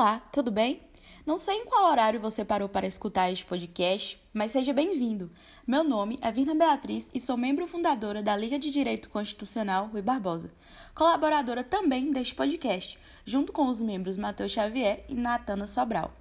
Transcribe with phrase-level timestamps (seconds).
[0.00, 0.80] Olá, tudo bem?
[1.26, 5.28] Não sei em qual horário você parou para escutar este podcast, mas seja bem-vindo.
[5.66, 10.00] Meu nome é Virna Beatriz e sou membro fundadora da Liga de Direito Constitucional Rui
[10.00, 10.52] Barbosa,
[10.94, 16.12] colaboradora também deste podcast, junto com os membros Matheus Xavier e Natana Sobral.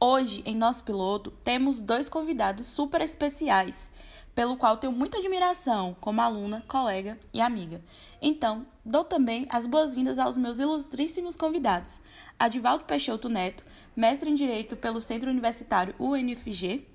[0.00, 3.92] Hoje, em nosso piloto, temos dois convidados super especiais
[4.34, 7.80] pelo qual tenho muita admiração como aluna, colega e amiga.
[8.20, 12.02] Então, dou também as boas-vindas aos meus ilustríssimos convidados:
[12.38, 13.64] Adivaldo Peixoto Neto,
[13.94, 16.86] mestre em Direito pelo Centro Universitário UNFG,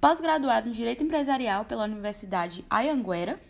[0.00, 3.40] pós-graduado em Direito Empresarial pela Universidade Ayanguera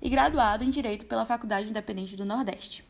[0.00, 2.84] e graduado em Direito pela Faculdade Independente do Nordeste.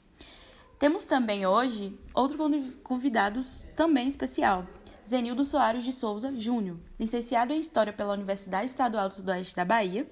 [0.78, 2.36] Temos também hoje outro
[2.82, 3.40] convidado
[3.76, 4.66] também especial,
[5.08, 10.10] Zenildo Soares de Souza Júnior, licenciado em História pela Universidade Estadual do Sudoeste da Bahia,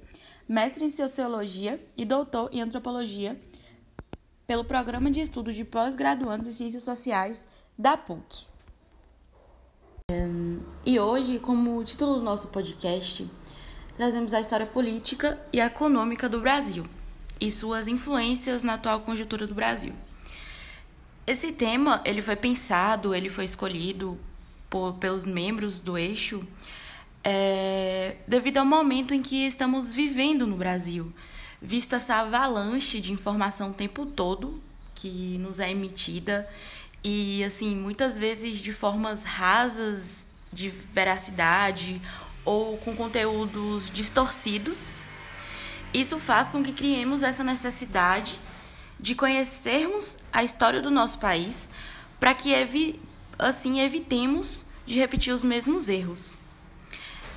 [0.49, 3.41] mestre em Sociologia e doutor em Antropologia
[4.47, 7.47] pelo Programa de Estudos de Pós-Graduandos em Ciências Sociais
[7.83, 8.47] da PUC.
[10.87, 13.29] E hoje, como título do nosso podcast,
[13.97, 16.85] trazemos a história política e econômica do Brasil
[17.41, 19.93] e suas influências na atual conjuntura do Brasil.
[21.27, 24.17] Esse tema, ele foi pensado, ele foi escolhido
[24.71, 26.47] por, pelos membros do eixo,
[27.25, 31.13] é, devido ao momento em que estamos vivendo no Brasil,
[31.61, 34.63] visto essa avalanche de informação o tempo todo
[34.95, 36.49] que nos é emitida
[37.05, 42.01] e assim muitas vezes de formas rasas de veracidade
[42.45, 45.01] ou com conteúdos distorcidos.
[45.93, 48.39] Isso faz com que criemos essa necessidade
[48.99, 51.69] de conhecermos a história do nosso país
[52.21, 53.01] para que evi
[53.39, 56.33] assim evitemos de repetir os mesmos erros.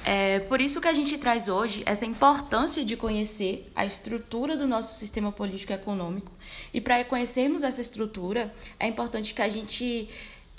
[0.07, 4.67] É por isso que a gente traz hoje essa importância de conhecer a estrutura do
[4.67, 6.31] nosso sistema político e econômico.
[6.71, 10.07] E para conhecermos essa estrutura, é importante que a gente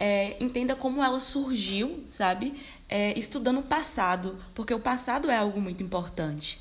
[0.01, 2.61] é, entenda como ela surgiu, sabe?
[2.89, 6.59] É, estudando o passado, porque o passado é algo muito importante.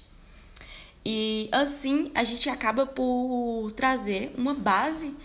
[1.04, 5.16] E assim a gente acaba por trazer uma base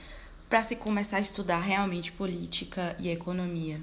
[0.49, 3.83] para se começar a estudar realmente política e economia.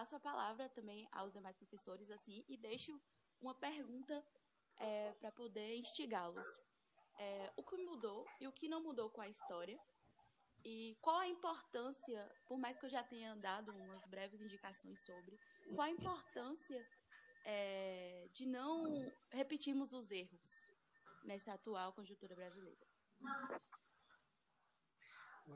[0.00, 2.98] Passo a palavra também aos demais professores assim e deixo
[3.38, 4.24] uma pergunta
[4.78, 6.46] é, para poder instigá-los.
[7.18, 9.78] É, o que mudou e o que não mudou com a história?
[10.64, 15.38] E qual a importância, por mais que eu já tenha dado umas breves indicações sobre,
[15.74, 16.88] qual a importância
[17.44, 20.72] é, de não repetirmos os erros
[21.22, 22.86] nessa atual conjuntura brasileira?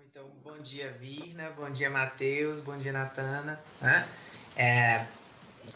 [0.04, 3.64] Então, bom dia, Virna, bom dia, Matheus, bom dia, Natana.
[3.80, 4.33] Né?
[4.56, 5.04] É,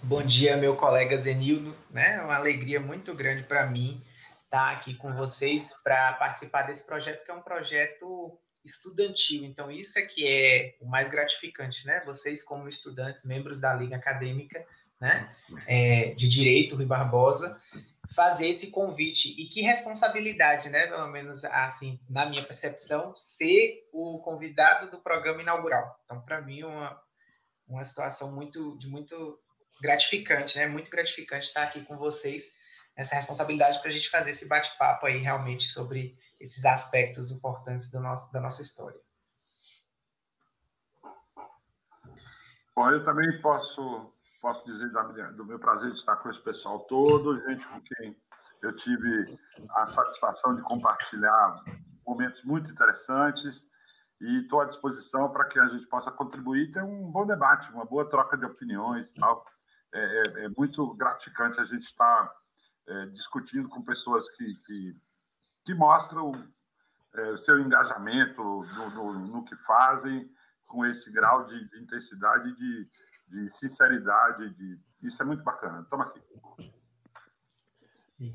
[0.03, 1.77] bom dia, meu colega Zenildo.
[1.91, 2.17] Né?
[2.17, 4.03] É uma alegria muito grande para mim
[4.45, 9.45] estar aqui com vocês para participar desse projeto, que é um projeto estudantil.
[9.45, 12.03] Então, isso é que é o mais gratificante, né?
[12.05, 14.65] Vocês, como estudantes, membros da Liga Acadêmica
[15.01, 15.35] né?
[15.67, 17.61] É, de Direito, Rui Barbosa,
[18.15, 19.35] fazer esse convite.
[19.41, 20.87] E que responsabilidade, né?
[20.87, 25.99] Pelo menos assim, na minha percepção, ser o convidado do programa inaugural.
[26.05, 27.01] Então, para mim, uma,
[27.69, 29.39] uma situação muito, de muito
[29.81, 30.67] gratificante, né?
[30.67, 32.51] Muito gratificante estar aqui com vocês
[32.97, 38.01] essa responsabilidade para a gente fazer esse bate-papo aí realmente sobre esses aspectos importantes do
[38.01, 38.99] nosso, da nossa história.
[42.75, 44.89] Bom, eu também posso posso dizer
[45.35, 48.17] do meu prazer de estar com esse pessoal todo, gente com quem
[48.63, 49.39] eu tive
[49.71, 51.63] a satisfação de compartilhar
[52.07, 53.67] momentos muito interessantes
[54.21, 57.85] e estou à disposição para que a gente possa contribuir ter um bom debate, uma
[57.85, 59.47] boa troca de opiniões e tal.
[59.93, 62.33] É, é, é muito gratificante a gente estar
[62.87, 64.97] é, discutindo com pessoas que, que,
[65.65, 66.33] que mostram
[67.15, 70.31] é, seu engajamento no, no, no, que fazem,
[70.67, 72.89] com esse grau de, de intensidade de
[73.29, 75.87] de sinceridade, de isso é muito bacana.
[75.91, 76.21] Toma aqui.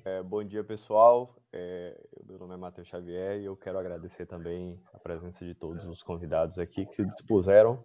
[0.06, 1.36] É, bom dia, pessoal.
[1.52, 5.84] É, meu nome é Matheus Xavier e eu quero agradecer também a presença de todos
[5.84, 7.84] os convidados aqui que se dispuseram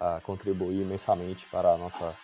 [0.00, 2.16] a contribuir imensamente para, nossa,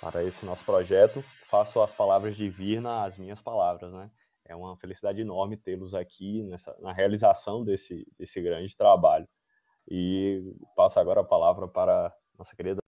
[0.00, 1.24] para esse nosso projeto.
[1.50, 4.08] Faço as palavras de Virna as minhas palavras, né?
[4.44, 9.26] É uma felicidade enorme tê-los aqui nessa, na realização desse, desse grande trabalho.
[9.90, 12.83] E passo agora a palavra para nossa querida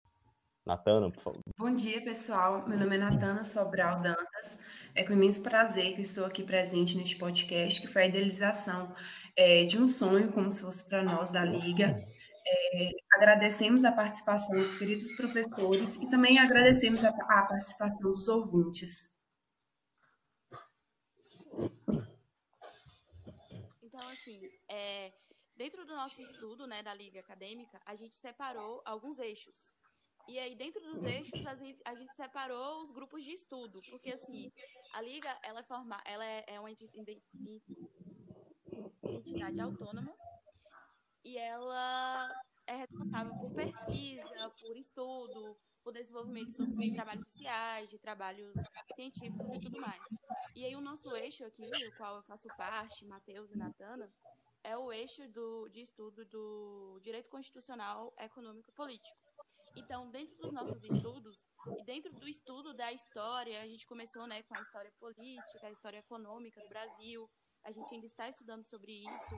[0.66, 1.40] Natana, por favor.
[1.56, 2.66] Bom dia, pessoal.
[2.66, 4.60] Meu nome é Natana Sobral Dantas.
[4.96, 8.92] É com imenso prazer que estou aqui presente neste podcast, que foi a idealização
[9.36, 12.04] é, de um sonho, como se fosse para nós da Liga.
[12.48, 19.16] É, agradecemos a participação dos queridos professores e também agradecemos a, a participação dos ouvintes.
[23.82, 25.12] Então, assim, é,
[25.56, 29.76] dentro do nosso estudo, né, da Liga Acadêmica, a gente separou alguns eixos.
[30.28, 34.10] E aí, dentro dos eixos, a gente, a gente separou os grupos de estudo, porque,
[34.10, 34.50] assim,
[34.92, 37.22] a Liga, ela é, forma, ela é, é uma entidade
[39.60, 40.12] autônoma
[41.24, 42.28] e ela
[42.66, 48.52] é responsável por pesquisa, por estudo, por desenvolvimento de trabalhos sociais, de trabalhos
[48.96, 50.02] científicos e tudo mais.
[50.56, 54.12] E aí o nosso eixo aqui, o qual eu faço parte, Matheus e Natana,
[54.64, 59.25] é o eixo do, de estudo do direito constitucional, econômico e político.
[59.76, 61.36] Então, dentro dos nossos estudos,
[61.78, 65.70] e dentro do estudo da história, a gente começou né, com a história política, a
[65.70, 67.28] história econômica do Brasil,
[67.64, 69.36] a gente ainda está estudando sobre isso,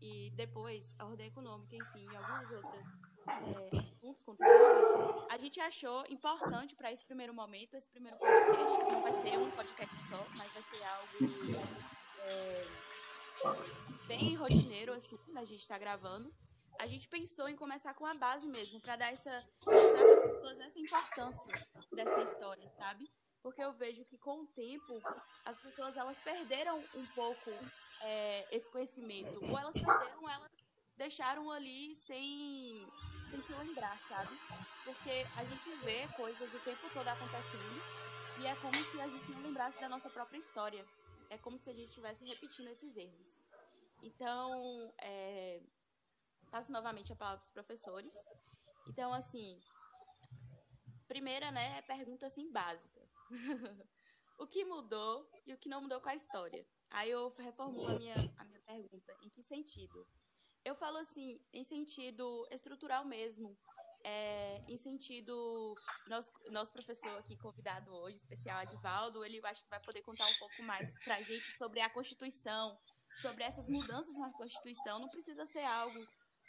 [0.00, 2.84] e depois a ordem econômica, enfim, e alguns outros
[3.28, 8.92] é, pontos conteúdos, a gente achou importante para esse primeiro momento, esse primeiro podcast, que
[8.92, 11.08] não vai ser um podcast só, mas vai ser algo
[12.20, 12.66] é,
[14.06, 16.32] bem rotineiro, assim, a gente está gravando.
[16.78, 20.78] A gente pensou em começar com a base mesmo, para dar essa, as pessoas essa
[20.78, 23.10] importância dessa história, sabe?
[23.42, 25.00] Porque eu vejo que com o tempo
[25.44, 27.50] as pessoas elas perderam um pouco
[28.00, 29.44] é, esse conhecimento.
[29.44, 30.50] Ou elas perderam, elas
[30.96, 32.86] deixaram ali sem,
[33.30, 34.36] sem se lembrar, sabe?
[34.84, 37.82] Porque a gente vê coisas o tempo todo acontecendo
[38.40, 40.84] e é como se a gente não lembrasse da nossa própria história.
[41.30, 43.42] É como se a gente estivesse repetindo esses erros.
[44.02, 45.60] Então, é,
[46.56, 48.14] passo novamente a palavra para os professores.
[48.88, 49.60] Então, assim,
[51.06, 53.02] primeira, né, pergunta assim básica.
[54.38, 56.66] o que mudou e o que não mudou com a história?
[56.90, 59.14] Aí eu reformulo a minha, a minha pergunta.
[59.22, 60.06] Em que sentido?
[60.64, 63.54] Eu falo assim, em sentido estrutural mesmo.
[64.02, 65.74] É, em sentido,
[66.06, 70.38] nosso, nosso professor aqui convidado hoje, especial Adivaldo, ele acho que vai poder contar um
[70.38, 72.78] pouco mais para a gente sobre a Constituição,
[73.20, 75.00] sobre essas mudanças na Constituição.
[75.00, 75.98] Não precisa ser algo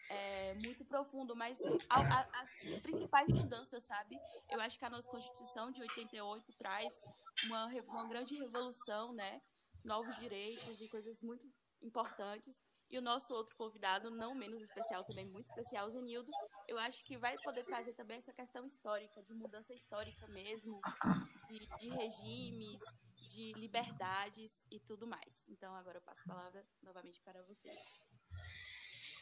[0.10, 1.58] é, muito profundo, mas
[1.90, 4.18] a, a, as principais mudanças, sabe?
[4.50, 6.94] Eu acho que a nossa Constituição de 88 traz
[7.46, 9.42] uma, uma grande revolução, né?
[9.88, 11.48] novos direitos e coisas muito
[11.82, 12.54] importantes.
[12.90, 16.32] E o nosso outro convidado, não menos especial, também muito especial, Zenildo,
[16.68, 20.80] eu acho que vai poder trazer também essa questão histórica, de mudança histórica mesmo,
[21.50, 22.80] de, de regimes,
[23.30, 25.50] de liberdades e tudo mais.
[25.50, 27.70] Então, agora eu passo a palavra novamente para você.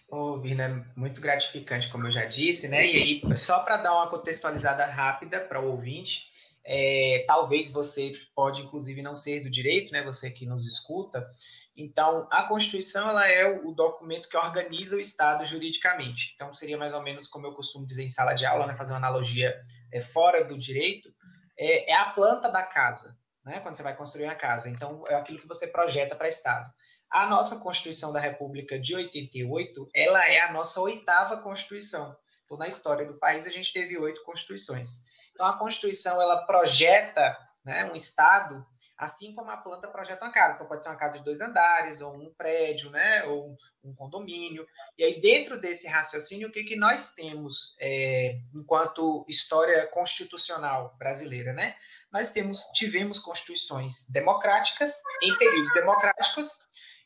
[0.07, 2.85] Ô, Virna, muito gratificante, como eu já disse, né?
[2.85, 6.25] E aí, só para dar uma contextualizada rápida para o ouvinte,
[6.63, 10.03] é, talvez você pode, inclusive, não ser do direito, né?
[10.03, 11.27] Você que nos escuta.
[11.75, 16.31] Então, a Constituição ela é o documento que organiza o Estado juridicamente.
[16.35, 18.75] Então, seria mais ou menos como eu costumo dizer em sala de aula, né?
[18.75, 19.59] Fazer uma analogia
[19.91, 21.09] é, fora do direito,
[21.57, 23.59] é, é a planta da casa, né?
[23.59, 24.69] Quando você vai construir uma casa.
[24.69, 26.71] Então, é aquilo que você projeta para o Estado.
[27.15, 32.13] A nossa Constituição da República de 88, ela é a nossa oitava Constituição.
[32.43, 35.01] Então, na história do país, a gente teve oito constituições.
[35.31, 38.65] Então, a Constituição, ela projeta né, um Estado,
[38.97, 40.55] assim como a planta projeta uma casa.
[40.55, 44.67] Então, pode ser uma casa de dois andares, ou um prédio, né, ou um condomínio.
[44.97, 51.53] E aí, dentro desse raciocínio, o que, que nós temos é, enquanto história constitucional brasileira,
[51.53, 51.77] né?
[52.11, 56.59] Nós temos, tivemos constituições democráticas, em períodos democráticos,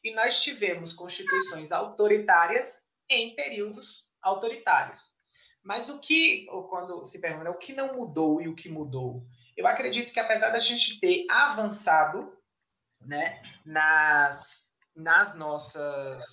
[0.03, 5.11] e nós tivemos constituições autoritárias em períodos autoritários.
[5.63, 9.25] Mas o que, quando se pergunta o que não mudou e o que mudou,
[9.57, 12.33] eu acredito que apesar da gente ter avançado
[13.01, 16.23] né, nas, nas, nossas,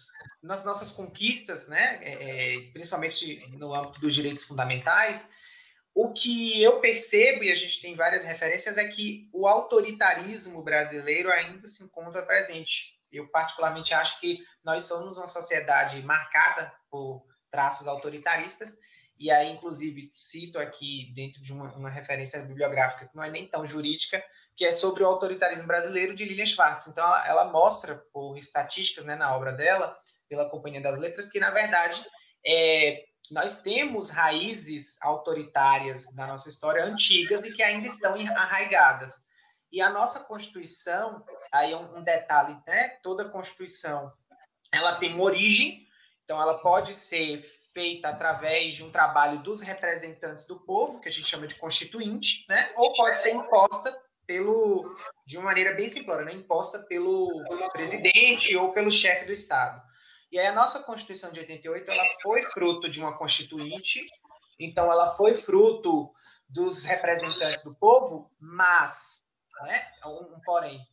[0.42, 5.28] nas nossas conquistas, né, é, é, principalmente no âmbito dos direitos fundamentais,
[5.94, 11.30] o que eu percebo, e a gente tem várias referências, é que o autoritarismo brasileiro
[11.32, 12.95] ainda se encontra presente.
[13.16, 18.76] Eu, particularmente, acho que nós somos uma sociedade marcada por traços autoritaristas,
[19.18, 23.48] e aí, inclusive, cito aqui dentro de uma, uma, referência bibliográfica que não é nem
[23.48, 24.22] tão jurídica,
[24.54, 26.86] que é sobre o autoritarismo brasileiro de Lilian Schwartz.
[26.86, 29.96] Então, ela, ela mostra, por estatísticas né, na obra dela,
[30.28, 32.04] pela Companhia das Letras, que, na verdade,
[32.46, 39.12] é, nós temos raízes autoritárias na nossa história antigas e que ainda estão arraigadas.
[39.72, 42.90] E a nossa Constituição, aí é um, detalhe, né?
[43.02, 44.12] Toda Constituição,
[44.72, 45.86] ela tem uma origem,
[46.24, 47.42] então ela pode ser
[47.72, 52.46] feita através de um trabalho dos representantes do povo, que a gente chama de constituinte,
[52.48, 52.72] né?
[52.76, 53.94] Ou pode ser imposta
[54.26, 56.32] pelo, de uma maneira bem simplória, né?
[56.32, 57.28] imposta pelo
[57.72, 59.80] presidente ou pelo chefe do Estado.
[60.30, 64.04] E aí a nossa Constituição de 88, ela foi fruto de uma constituinte,
[64.58, 66.10] então ela foi fruto
[66.48, 69.25] dos representantes do povo, mas,
[69.64, 69.82] né?
[70.04, 70.86] um, um porém,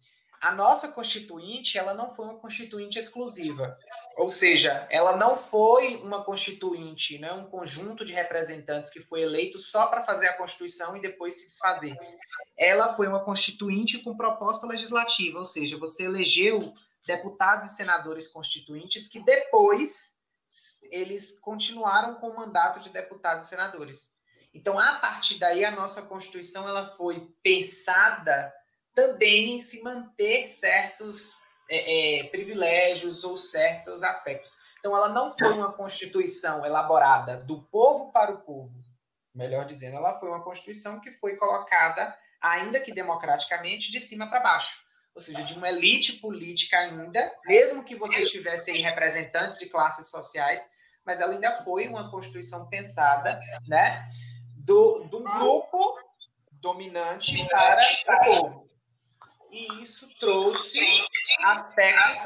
[0.43, 3.77] a nossa constituinte, ela não foi uma constituinte exclusiva.
[4.17, 9.57] Ou seja, ela não foi uma constituinte, né, um conjunto de representantes que foi eleito
[9.57, 11.97] só para fazer a Constituição e depois se desfazer.
[12.57, 16.73] Ela foi uma constituinte com proposta legislativa, ou seja, você elegeu
[17.07, 20.13] deputados e senadores constituintes que depois
[20.91, 24.12] eles continuaram com o mandato de deputados e senadores.
[24.53, 28.53] Então, a partir daí, a nossa Constituição ela foi pensada
[28.93, 31.35] também em se manter certos
[31.69, 34.55] é, é, privilégios ou certos aspectos.
[34.79, 38.71] Então, ela não foi uma Constituição elaborada do povo para o povo,
[39.33, 44.41] melhor dizendo, ela foi uma Constituição que foi colocada, ainda que democraticamente, de cima para
[44.41, 44.83] baixo.
[45.15, 50.09] Ou seja, de uma elite política ainda, mesmo que você tivesse aí representantes de classes
[50.09, 50.63] sociais,
[51.05, 54.05] mas ela ainda foi uma Constituição pensada, né,
[54.63, 55.93] do, do grupo
[56.53, 58.69] dominante para o povo.
[59.51, 60.79] E isso trouxe
[61.43, 62.25] aspectos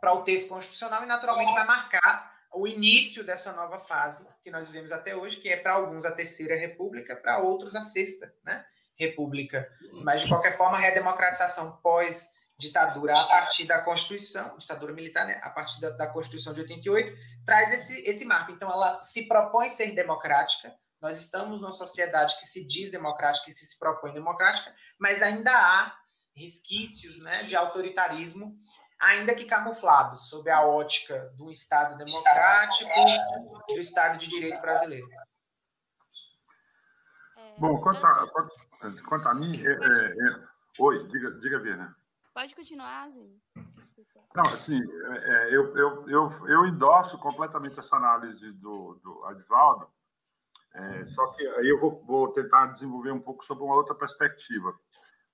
[0.00, 4.66] para o texto constitucional e, naturalmente, vai marcar o início dessa nova fase que nós
[4.66, 8.64] vivemos até hoje, que é para alguns a terceira república, para outros a sexta né,
[8.96, 9.68] república.
[10.04, 12.28] Mas, de qualquer forma, a redemocratização pós
[12.58, 17.16] ditadura a partir da Constituição, ditadura militar, né, a partir da, da Constituição de 88,
[17.46, 18.52] traz esse, esse marco.
[18.52, 23.58] Então, ela se propõe ser democrática, nós estamos numa sociedade que se diz democrática, que
[23.58, 25.96] se propõe democrática, mas ainda há
[26.34, 28.56] resquícios né, de autoritarismo,
[29.00, 32.90] ainda que camuflados, sob a ótica do Estado democrático,
[33.68, 35.08] do Estado de Direito brasileiro.
[37.36, 41.96] É, Bom, quanto a, quanto, quanto a mim, é, é, é, oi, diga, diga, Vina.
[42.34, 43.40] Pode continuar, Zins.
[44.34, 49.90] Não, assim, é, eu, eu, eu, eu endosso completamente essa análise do, do Advaldo,
[50.74, 54.72] é, só que aí eu vou, vou, tentar desenvolver um pouco sobre uma outra perspectiva,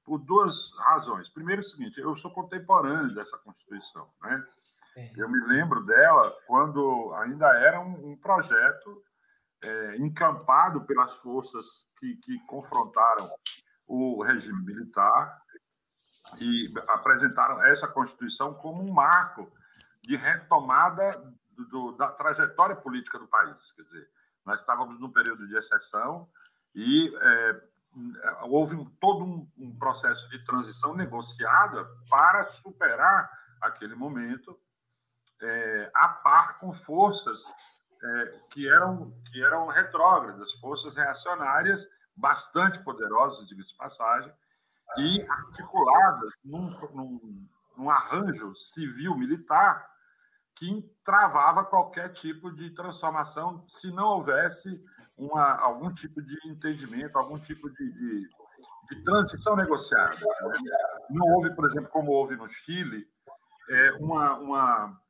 [0.02, 1.28] por duas razões.
[1.28, 4.46] Primeiro, é o seguinte: eu sou contemporâneo dessa Constituição, né?
[5.14, 9.02] Eu me lembro dela quando ainda era um, um projeto
[9.62, 11.66] é, encampado pelas forças
[11.98, 13.30] que, que confrontaram
[13.86, 15.38] o regime militar
[16.40, 19.52] e apresentaram essa Constituição como um marco
[20.02, 21.22] de retomada
[21.70, 23.72] do, da trajetória política do país.
[23.72, 24.08] Quer dizer,
[24.46, 26.28] nós estávamos num período de exceção
[26.74, 27.62] e é,
[28.42, 33.28] houve um, todo um, um, processo de transição negociada para superar
[33.60, 34.58] aquele momento
[35.42, 37.42] é, a par com forças
[38.02, 44.32] é, que eram que eram retrógradas, forças reacionárias bastante poderosas, diga-se de passagem,
[44.96, 49.95] e articuladas num, num, num arranjo civil-militar
[50.56, 54.82] que travava qualquer tipo de transformação se não houvesse
[55.16, 58.28] uma, algum tipo de entendimento, algum tipo de, de,
[58.90, 60.16] de transição negociada.
[61.10, 63.06] Não houve, por exemplo, como houve no Chile,
[63.68, 65.00] é, uma, uma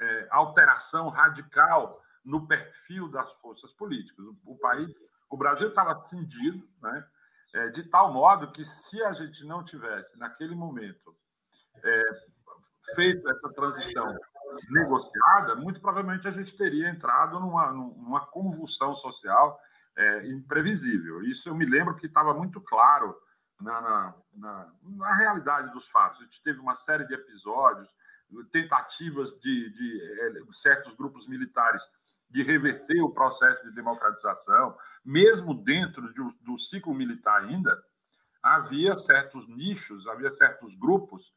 [0.00, 4.24] é, alteração radical no perfil das forças políticas.
[4.24, 4.92] O, o país,
[5.30, 7.06] o Brasil estava cindido, né,
[7.54, 11.16] é, de tal modo que se a gente não tivesse naquele momento
[11.84, 12.02] é,
[12.94, 14.16] feito essa transição
[14.70, 19.58] negociada, muito provavelmente a gente teria entrado numa, numa convulsão social
[19.96, 21.22] é, imprevisível.
[21.22, 23.16] Isso eu me lembro que estava muito claro
[23.60, 26.20] na, na, na, na, realidade dos fatos.
[26.20, 27.88] A gente teve uma série de episódios,
[28.50, 31.82] tentativas de, de é, certos grupos militares
[32.30, 37.78] de reverter o processo de democratização, mesmo dentro do, do ciclo militar ainda,
[38.42, 41.32] havia certos nichos, havia certos grupos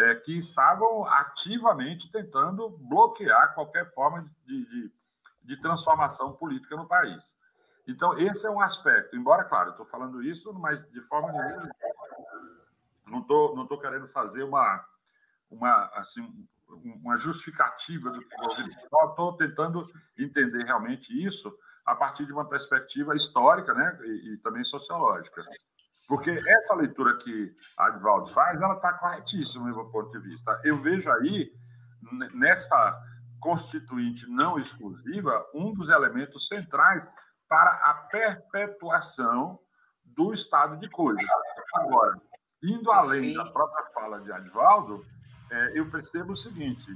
[0.00, 4.92] é, que estavam ativamente tentando bloquear qualquer forma de, de,
[5.42, 7.34] de, transformação política no país.
[7.86, 9.16] Então, esse é um aspecto.
[9.16, 11.70] Embora, claro, estou falando isso, mas de forma nenhuma
[13.06, 14.84] não estou não tô querendo fazer uma,
[15.50, 18.70] uma, assim, uma justificativa do que houve.
[18.70, 19.82] Estou tentando
[20.16, 21.52] entender realmente isso
[21.84, 25.44] a partir de uma perspectiva histórica né, e, e também sociológica.
[26.08, 30.60] Porque essa leitura que a Advaldo faz, ela está corretíssima, do meu ponto de vista.
[30.64, 31.52] Eu vejo aí,
[32.34, 33.00] nessa
[33.40, 37.02] constituinte não exclusiva, um dos elementos centrais
[37.48, 39.58] para a perpetuação
[40.04, 41.24] do estado de coisas.
[41.74, 42.20] Agora,
[42.62, 45.04] indo além da própria fala de Advaldo,
[45.50, 46.86] é, eu percebo o seguinte,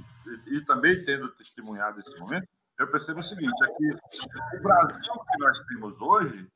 [0.47, 2.47] e, e, também tendo testemunhado esse momento,
[2.79, 6.49] eu percebo o seguinte, é que o Brasil que nós temos hoje,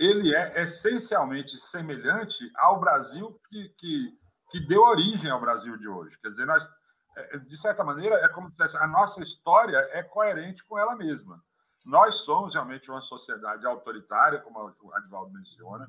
[0.00, 4.18] ele é essencialmente semelhante ao Brasil que, que,
[4.50, 6.18] que deu origem ao Brasil de hoje.
[6.20, 6.66] Quer dizer, nós,
[7.16, 11.40] é, de certa maneira, é como se a nossa história é coerente com ela mesma.
[11.84, 15.86] Nós somos realmente uma sociedade autoritária, como o Advaldo menciona.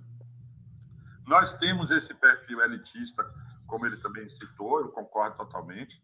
[1.26, 3.24] Nós temos esse perfil elitista
[3.72, 6.04] como ele também citou, eu concordo totalmente.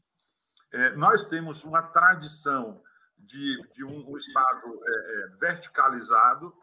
[0.71, 2.81] É, nós temos uma tradição
[3.17, 6.53] de, de um, um Estado é, é, verticalizado,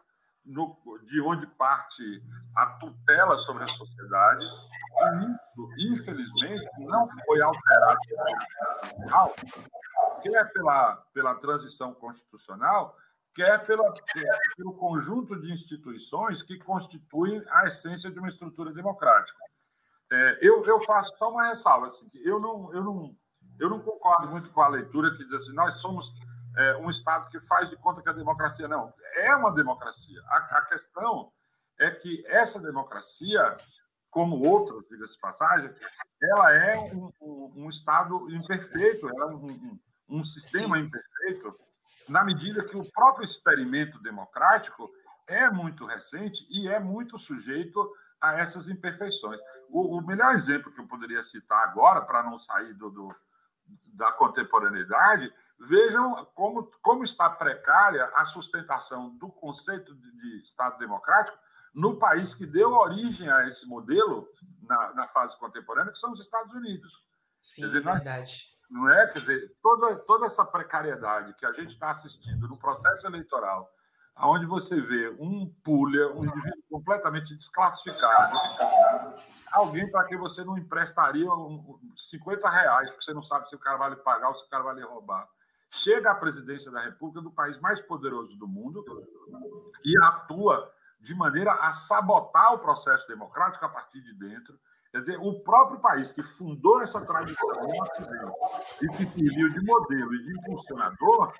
[0.45, 2.23] no, de onde parte
[2.55, 7.99] a tutela sobre a sociedade, e isso, infelizmente, não foi alterado
[10.21, 12.97] quer pela, pela transição constitucional,
[13.33, 13.93] quer pela,
[14.55, 19.37] pelo conjunto de instituições que constituem a essência de uma estrutura democrática.
[20.11, 23.15] É, eu, eu faço só uma ressalva, assim, eu não, eu, não,
[23.59, 26.11] eu não concordo muito com a leitura que diz assim, nós somos
[26.57, 28.93] é, um Estado que faz de conta que a democracia não.
[29.15, 30.21] É uma democracia.
[30.27, 31.31] A, a questão
[31.79, 33.57] é que essa democracia,
[34.09, 35.73] como outras, diga-se passagem,
[36.21, 41.57] ela é um, um, um, Estado imperfeito, ela é um, um sistema imperfeito,
[42.07, 44.89] na medida que o próprio experimento democrático
[45.27, 49.39] é muito recente e é muito sujeito a essas imperfeições.
[49.69, 53.15] O, o melhor exemplo que eu poderia citar agora, para não sair do, do,
[53.93, 55.33] da contemporaneidade,
[55.67, 61.37] vejam como, como está precária a sustentação do conceito de, de Estado democrático
[61.73, 64.27] no país que deu origem a esse modelo
[64.61, 66.91] na, na fase contemporânea, que são os Estados Unidos.
[67.41, 68.05] Sim, dizer, verdade.
[68.05, 69.07] Nós, não é?
[69.07, 73.69] Quer dizer, toda, toda essa precariedade que a gente está assistindo no processo eleitoral,
[74.17, 78.37] onde você vê um pulha, um indivíduo completamente desclassificado,
[79.51, 81.27] alguém para quem você não emprestaria
[81.97, 84.49] 50 reais, porque você não sabe se o cara vai lhe pagar ou se o
[84.49, 85.27] cara vai lhe roubar.
[85.83, 88.83] Chega à presidência da República do país mais poderoso do mundo
[89.83, 94.57] e atua de maneira a sabotar o processo democrático a partir de dentro,
[94.95, 97.49] Quer dizer, o próprio país que fundou essa tradição
[98.81, 101.33] e que serviu de modelo e de impulsionador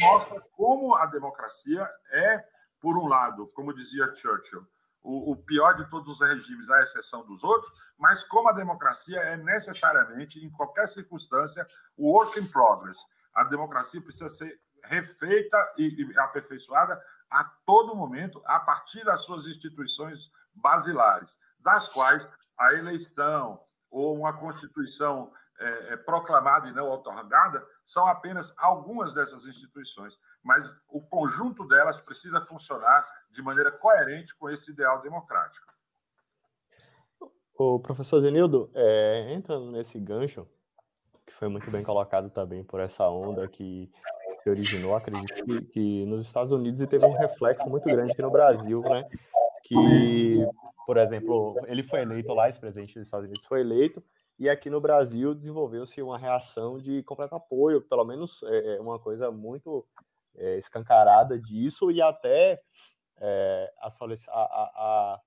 [0.00, 2.42] mostra como a democracia é,
[2.80, 4.66] por um lado, como dizia Churchill,
[5.02, 9.20] o, o pior de todos os regimes, à exceção dos outros, mas como a democracia
[9.20, 11.66] é necessariamente, em qualquer circunstância,
[11.98, 12.98] o work in progress.
[13.34, 20.30] A democracia precisa ser refeita e, aperfeiçoada a todo momento, a partir das suas instituições
[20.54, 28.06] basilares, das quais a eleição ou uma Constituição é, é, proclamada e não otorgada são
[28.06, 34.70] apenas algumas dessas instituições, mas o conjunto delas precisa funcionar de maneira coerente com esse
[34.70, 35.72] ideal democrático.
[37.56, 40.48] O professor Zenildo, é, nesse gancho,
[41.34, 43.90] que foi muito bem colocado também por essa onda que
[44.42, 48.22] se originou, acredito que, que nos Estados Unidos e teve um reflexo muito grande aqui
[48.22, 49.08] no Brasil, né?
[49.64, 50.46] Que
[50.86, 54.04] por exemplo, ele foi eleito lá, esse presidente dos Estados Unidos foi eleito,
[54.38, 58.98] e aqui no Brasil desenvolveu-se uma reação de completo apoio, pelo menos é, é uma
[58.98, 59.86] coisa muito
[60.36, 62.60] é, escancarada disso, e até
[63.18, 64.40] é, a, a,
[64.76, 65.20] a,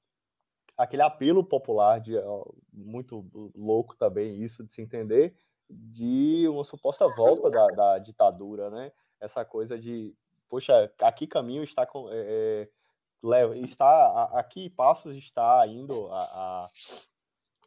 [0.78, 2.14] aquele apelo popular, de,
[2.72, 5.36] muito louco também isso de se entender,
[5.70, 8.92] de uma suposta volta da, da ditadura, né?
[9.20, 10.16] Essa coisa de,
[10.50, 12.70] poxa, aqui caminho está com, é, é
[13.22, 16.68] leva, está aqui Passos está indo a, a,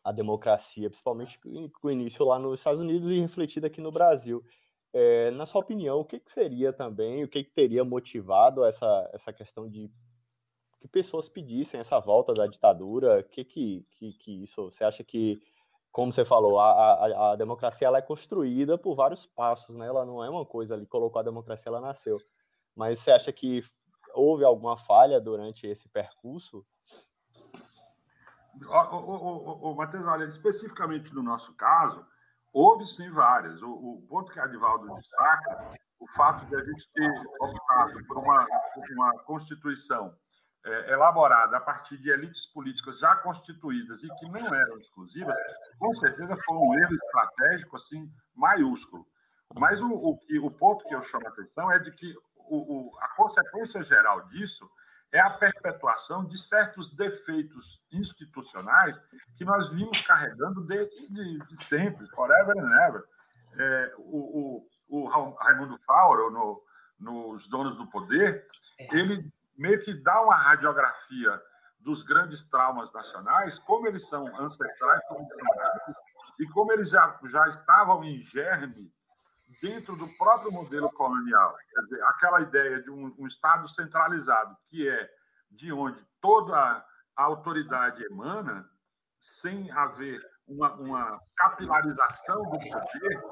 [0.04, 4.44] a, democracia, principalmente com o início lá nos Estados Unidos e refletido aqui no Brasil.
[4.92, 9.10] É, na sua opinião, o que, que seria também, o que, que, teria motivado essa,
[9.12, 9.90] essa questão de
[10.80, 13.20] que pessoas pedissem essa volta da ditadura?
[13.20, 14.64] O que, que, que, que isso?
[14.64, 15.40] Você acha que,
[15.92, 19.86] como você falou, a, a, a democracia ela é construída por vários passos, né?
[19.86, 22.18] Ela não é uma coisa ali, colocou a democracia, ela nasceu.
[22.76, 23.64] Mas você acha que
[24.14, 26.64] houve alguma falha durante esse percurso?
[28.62, 32.04] O, o, Matheus, olha, especificamente no nosso caso,
[32.52, 33.60] houve sim várias.
[33.62, 38.18] O, o ponto que a Adivaldo destaca, o fato de a gente ter optado por
[38.18, 40.14] uma, por uma Constituição
[40.64, 45.36] é, elaborada a partir de elites políticas já constituídas e que não eram exclusivas,
[45.78, 49.06] com certeza foi um erro estratégico assim maiúsculo.
[49.54, 52.98] Mas o, o, o ponto que eu chamo a atenção é de que o, o,
[52.98, 54.68] a consequência geral disso
[55.12, 59.00] é a perpetuação de certos defeitos institucionais
[59.36, 63.04] que nós vimos carregando desde de, de sempre, forever and ever.
[63.58, 66.62] É, o, o, o, Raimundo Fauro, no,
[66.98, 68.46] nos Donos do Poder,
[68.78, 68.96] é.
[68.96, 69.29] ele
[69.90, 71.42] que dá uma radiografia
[71.80, 75.26] dos grandes traumas nacionais, como eles são ancestrais, como
[76.38, 78.92] e como eles já, já estavam em germe
[79.60, 81.56] dentro do próprio modelo colonial.
[81.74, 85.10] Quer dizer, aquela ideia de um, um Estado centralizado, que é
[85.50, 88.68] de onde toda a autoridade emana,
[89.18, 93.22] sem haver uma, uma capilarização do poder,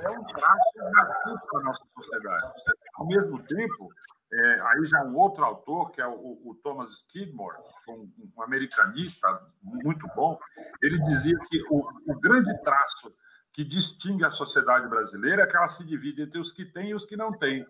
[0.00, 2.52] é um traço negativo para a nossa sociedade.
[2.94, 3.88] Ao mesmo tempo,
[4.30, 7.56] é, aí já um outro autor, que é o, o Thomas Skidmore,
[7.88, 9.26] um, um, americanista
[9.62, 10.38] muito bom,
[10.82, 13.14] ele dizia que o, o, grande traço
[13.54, 16.94] que distingue a sociedade brasileira é que ela se divide entre os que têm e
[16.94, 17.66] os que não têm.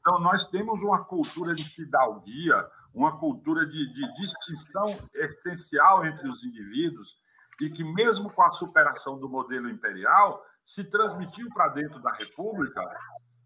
[0.00, 6.42] Então, nós temos uma cultura de fidalguia, uma cultura de, de distinção essencial entre os
[6.42, 7.20] indivíduos,
[7.60, 12.82] e que, mesmo com a superação do modelo imperial, se transmitiu para dentro da República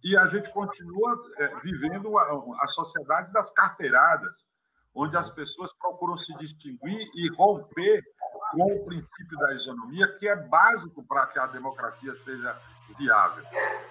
[0.06, 4.36] e a gente continua é, vivendo a, a sociedade das carteiradas,
[4.94, 8.04] onde as pessoas procuram se distinguir e romper
[8.52, 12.56] com o princípio da isonomia, que é básico para que a democracia seja
[12.96, 13.44] viável.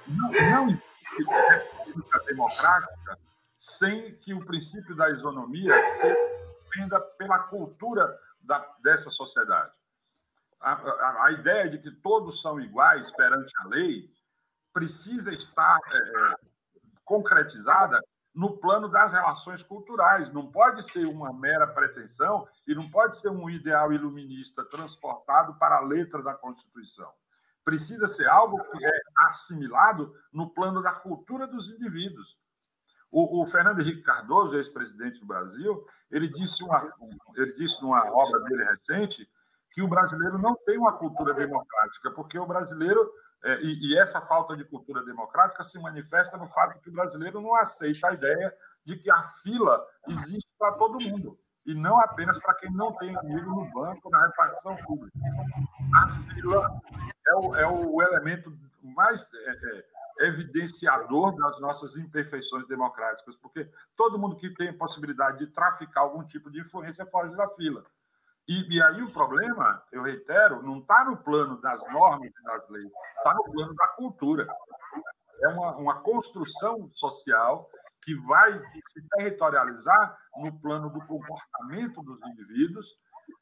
[0.07, 3.19] Não, não existe república democrática
[3.59, 6.35] sem que o princípio da isonomia seja
[6.75, 9.73] dependa pela cultura da, dessa sociedade.
[10.61, 14.09] A, a, a, ideia de que todos são iguais perante a lei
[14.75, 16.35] precisa estar é, é,
[17.05, 17.97] concretizada
[18.33, 20.29] no plano das relações culturais.
[20.33, 25.77] Não pode ser uma mera pretensão e não pode ser um ideal iluminista transportado para
[25.77, 27.09] a letra da Constituição.
[27.63, 32.37] Precisa ser algo que é assimilado no plano da cultura dos indivíduos.
[33.09, 36.93] O, o Fernando Henrique Cardoso, ex-presidente do Brasil, ele disse, uma,
[37.37, 39.25] ele disse numa obra dele recente
[39.71, 43.09] que o brasileiro não tem uma cultura democrática, porque o brasileiro
[43.43, 47.41] é, e, e, essa falta de cultura democrática se manifesta no fato que o brasileiro
[47.41, 48.53] não aceita a ideia
[48.85, 53.15] de que a fila existe para todo mundo, e não apenas para quem não tem
[53.15, 55.17] amigo no banco, na repartição pública.
[55.95, 56.81] A fila
[57.27, 64.19] é o, é o elemento mais é, é, evidenciador das nossas imperfeições democráticas, porque todo
[64.19, 67.83] mundo que tem possibilidade de traficar algum tipo de influência foge da fila.
[68.47, 72.69] E, e, aí o problema, eu reitero, não está no plano das normas e das
[72.69, 74.47] leis, está no plano da cultura.
[75.41, 77.67] É uma, uma construção social
[78.03, 82.87] que vai se territorializar no plano do comportamento dos indivíduos,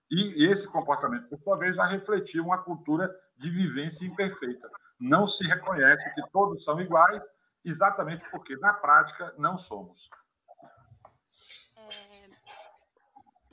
[0.10, 4.70] e esse comportamento, por sua vez, vai refletir uma cultura de vivência imperfeita.
[5.00, 7.22] Não se reconhece que todos são iguais,
[7.66, 10.08] exatamente porque, na prática, não somos.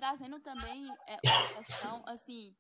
[0.01, 2.57] Trazendo também é, uma questão, assim,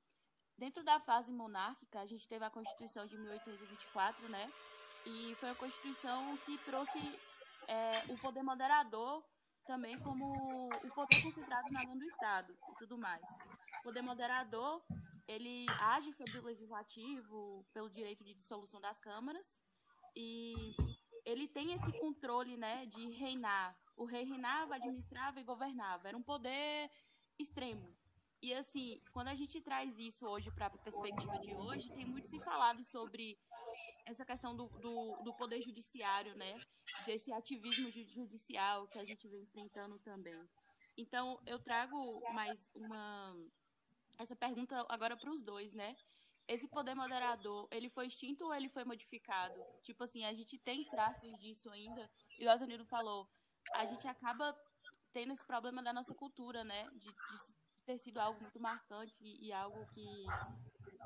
[0.58, 4.52] dentro da fase monárquica, a gente teve a Constituição de 1824, né?
[5.06, 6.98] E foi a Constituição que trouxe
[7.66, 9.24] é, o poder moderador
[9.64, 13.22] também como o poder concentrado na mão do Estado e tudo mais.
[13.78, 14.82] O poder moderador,
[15.26, 19.46] ele age sobre o legislativo pelo direito de dissolução das câmaras
[20.14, 20.74] e
[21.24, 23.74] ele tem esse controle, né, de reinar.
[23.96, 26.08] O rei reinava, administrava e governava.
[26.08, 26.90] Era um poder
[27.40, 27.96] extremo.
[28.42, 32.26] E assim, quando a gente traz isso hoje para a perspectiva de hoje, tem muito
[32.26, 33.38] se falado sobre
[34.06, 36.54] essa questão do, do, do, poder judiciário, né?
[37.04, 40.48] Desse ativismo judicial que a gente vem enfrentando também.
[40.96, 43.36] Então, eu trago mais uma
[44.18, 45.96] essa pergunta agora para os dois, né?
[46.48, 49.54] Esse poder moderador, ele foi extinto ou ele foi modificado?
[49.82, 52.10] Tipo assim, a gente tem traços disso ainda.
[52.38, 53.28] E o Zanilo falou,
[53.74, 54.54] a gente acaba
[55.12, 56.88] tendo esse problema da nossa cultura, né?
[56.92, 60.26] De, de ter sido algo muito marcante e algo que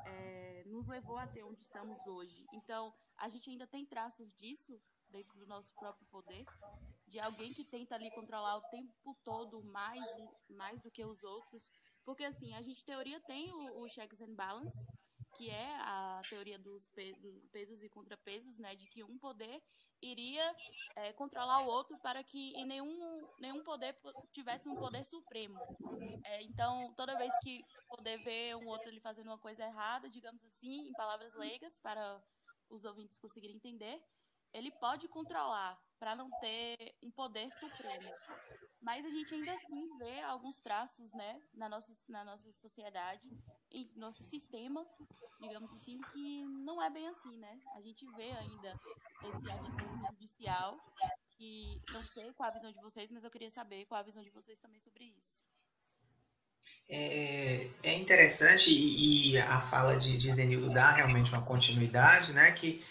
[0.06, 2.46] é, nos levou até onde estamos hoje.
[2.52, 6.44] Então, a gente ainda tem traços disso dentro do nosso próprio poder,
[7.06, 10.04] de alguém que tenta ali controlar o tempo todo mais,
[10.50, 11.62] mais do que os outros.
[12.04, 14.76] Porque, assim, a gente, teoria, tem o, o checks and balance,
[15.36, 18.74] que é a teoria dos, pe dos pesos e contrapesos, né?
[18.74, 19.62] De que um poder
[20.00, 20.54] iria
[20.96, 23.96] é, controlar o outro para que nenhum, nenhum poder
[24.32, 25.58] tivesse um poder supremo.
[26.24, 30.44] É, então, toda vez que poder ver um outro ele fazendo uma coisa errada, digamos
[30.44, 32.22] assim, em palavras leigas, para
[32.68, 34.02] os ouvintes conseguirem entender,
[34.52, 38.10] ele pode controlar para não ter um poder supremo.
[38.80, 43.28] Mas a gente ainda assim vê alguns traços né, na, nossa, na nossa sociedade,
[43.70, 44.82] em nosso sistema,
[45.48, 47.58] digamos assim, que não é bem assim, né?
[47.74, 48.80] A gente vê ainda
[49.22, 50.78] esse ativismo judicial
[51.38, 54.22] e não sei qual a visão de vocês, mas eu queria saber qual a visão
[54.22, 55.46] de vocês também sobre isso.
[56.88, 62.52] É, é interessante e, a fala de, de Zenildo dá realmente uma continuidade, né?
[62.52, 62.84] Que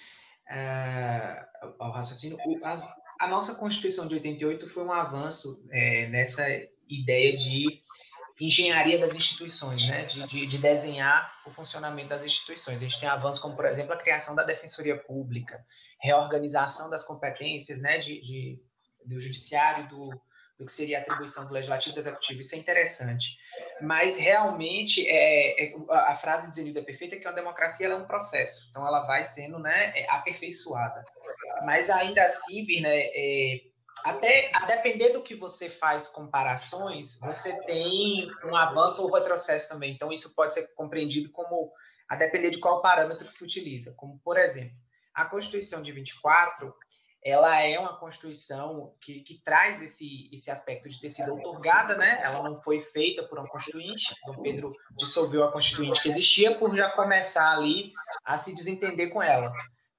[0.49, 1.45] é,
[1.79, 2.83] ao raciocínio, as,
[3.19, 6.43] a nossa Constituição de 88 foi um avanço é, nessa
[6.89, 7.82] ideia de
[8.45, 10.03] engenharia das instituições, né?
[10.03, 12.77] De, de, de, desenhar o funcionamento das instituições.
[12.77, 15.63] A gente tem avanços como, por exemplo, a criação da Defensoria Pública,
[15.99, 17.97] reorganização das competências né?
[17.97, 18.59] de, de
[19.05, 20.09] do Judiciário, do,
[20.57, 22.39] do que seria a atribuição do Legislativo e do Executivo.
[22.39, 23.37] Isso é interessante.
[23.81, 28.05] Mas, realmente, é, é a frase de Zenildo é perfeita, que a democracia é um
[28.05, 28.67] processo.
[28.69, 31.03] Então, ela vai sendo né, é, aperfeiçoada.
[31.65, 33.61] Mas, ainda assim, Virna, é,
[34.03, 39.93] até a depender do que você faz comparações, você tem um avanço ou retrocesso também.
[39.93, 41.71] Então, isso pode ser compreendido como
[42.09, 43.93] a depender de qual parâmetro que se utiliza.
[43.93, 44.75] Como, por exemplo,
[45.13, 46.73] a Constituição de 24,
[47.23, 52.19] ela é uma Constituição que, que traz esse, esse aspecto de ter sido otorgada, né?
[52.21, 54.13] Ela não foi feita por uma Constituinte.
[54.25, 57.93] Dom Pedro dissolveu a Constituinte que existia por já começar ali
[58.25, 59.53] a se desentender com ela.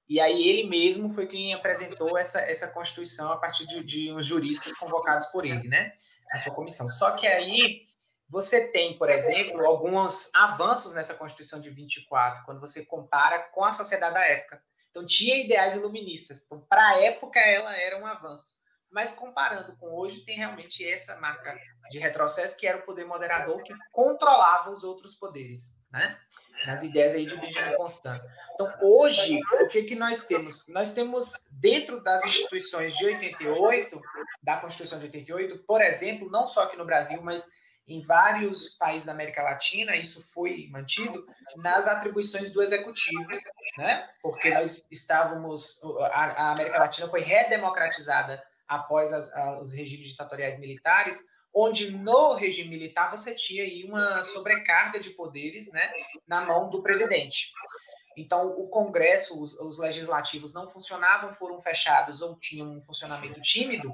[0.08, 4.26] E aí ele mesmo foi quem apresentou essa, essa Constituição a partir de, de uns
[4.26, 5.92] juristas convocados por ele, né?
[6.32, 6.88] A sua comissão.
[6.88, 7.82] Só que aí
[8.28, 13.72] você tem, por exemplo, alguns avanços nessa Constituição de 24, quando você compara com a
[13.72, 14.62] sociedade da época.
[14.90, 16.42] Então, tinha ideais iluministas.
[16.44, 18.54] Então, para a época, ela era um avanço.
[18.90, 21.54] Mas, comparando com hoje, tem realmente essa marca
[21.90, 26.16] de retrocesso, que era o poder moderador que controlava os outros poderes, né?
[26.66, 28.20] Nas ideias aí de Benjamin Constant.
[28.54, 30.66] Então, hoje, o que, que nós temos?
[30.68, 34.00] Nós temos, dentro das instituições de 88,
[34.42, 37.48] da Constituição de 88, por exemplo, não só aqui no Brasil, mas
[37.87, 41.26] em vários países da América Latina, isso foi mantido
[41.57, 43.26] nas atribuições do executivo,
[43.76, 44.09] né?
[44.22, 50.59] Porque nós estávamos, a, a América Latina foi redemocratizada após as, a, os regimes ditatoriais
[50.59, 51.22] militares,
[51.54, 55.92] onde no regime militar você tinha aí uma sobrecarga de poderes, né,
[56.26, 57.50] na mão do presidente.
[58.16, 63.92] Então, o Congresso, os, os, legislativos não funcionavam, foram fechados ou tinham um funcionamento tímido.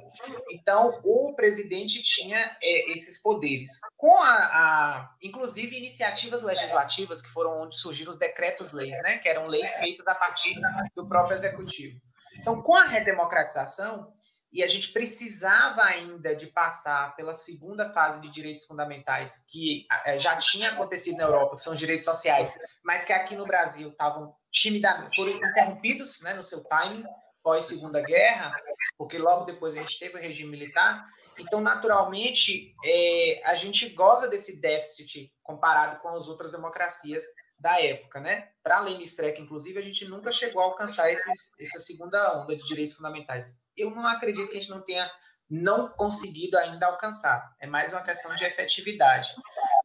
[0.50, 3.70] Então, o presidente tinha é, esses poderes.
[3.96, 9.46] Com a, a, inclusive, iniciativas legislativas, que foram onde surgiram os decretos-leis, né, que eram
[9.46, 10.54] leis feitas a partir
[10.94, 11.98] do próprio executivo.
[12.38, 14.12] Então, com a redemocratização,
[14.52, 20.18] e a gente precisava ainda de passar pela segunda fase de direitos fundamentais, que eh,
[20.18, 23.90] já tinha acontecido na Europa, que são os direitos sociais, mas que aqui no Brasil
[23.90, 27.04] estavam timidamente, foram interrompidos né, no seu timing,
[27.42, 28.52] pós Segunda Guerra,
[28.98, 31.06] porque logo depois a gente teve o regime militar.
[31.38, 37.24] Então, naturalmente, é, a gente goza desse déficit comparado com as outras democracias
[37.58, 38.48] da época, né?
[38.62, 42.56] Para além do Streck, inclusive, a gente nunca chegou a alcançar esses, essa segunda onda
[42.56, 45.10] de direitos fundamentais eu não acredito que a gente não tenha
[45.50, 47.54] não conseguido ainda alcançar.
[47.60, 49.28] É mais uma questão de efetividade.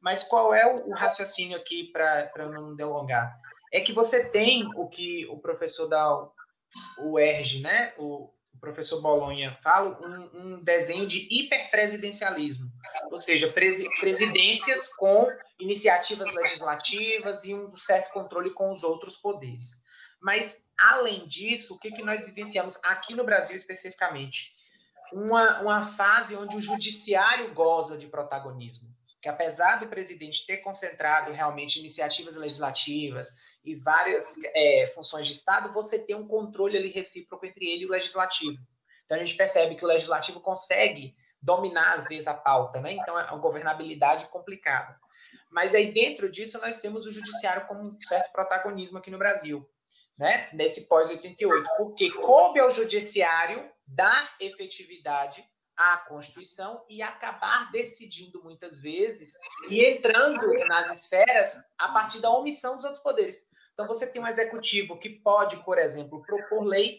[0.02, 3.36] Mas qual é o, raciocínio aqui para não delongar?
[3.74, 6.30] É que você tem o que o professor da
[7.00, 12.72] UERJ, né, o, professor Bolonha fala, um, um, desenho de hiperpresidencialismo,
[13.12, 15.28] ou seja, presi presidências com
[15.60, 19.80] iniciativas legislativas e um certo controle com os outros poderes.
[20.20, 24.54] Mas Além disso, o que, que nós vivenciamos aqui no Brasil especificamente?
[25.14, 28.90] Uma, uma fase onde o judiciário goza de protagonismo.
[29.22, 33.30] Que apesar do presidente ter concentrado realmente iniciativas legislativas
[33.64, 37.86] e várias é, funções de Estado, você tem um controle ali recíproco entre ele e
[37.88, 38.58] o legislativo.
[39.06, 42.94] Então a gente percebe que o legislativo consegue dominar, às vezes, a pauta, né?
[42.94, 45.00] Então é uma governabilidade complicada.
[45.50, 49.68] Mas aí dentro disso nós temos o judiciário como um certo protagonismo aqui no Brasil
[50.18, 58.80] né, nesse pós-88, porque coube ao judiciário dar efetividade à Constituição e acabar decidindo muitas
[58.82, 59.34] vezes
[59.70, 63.46] e entrando nas esferas a partir da omissão dos outros poderes.
[63.74, 66.98] Então você tem um executivo que pode, por exemplo, propor leis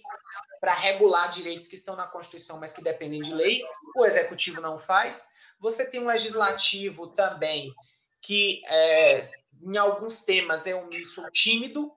[0.60, 3.62] para regular direitos que estão na Constituição, mas que dependem de lei,
[3.96, 5.26] o executivo não faz.
[5.58, 7.72] Você tem um legislativo também
[8.20, 9.22] que, é,
[9.62, 11.90] em alguns temas, é omisso ou tímido,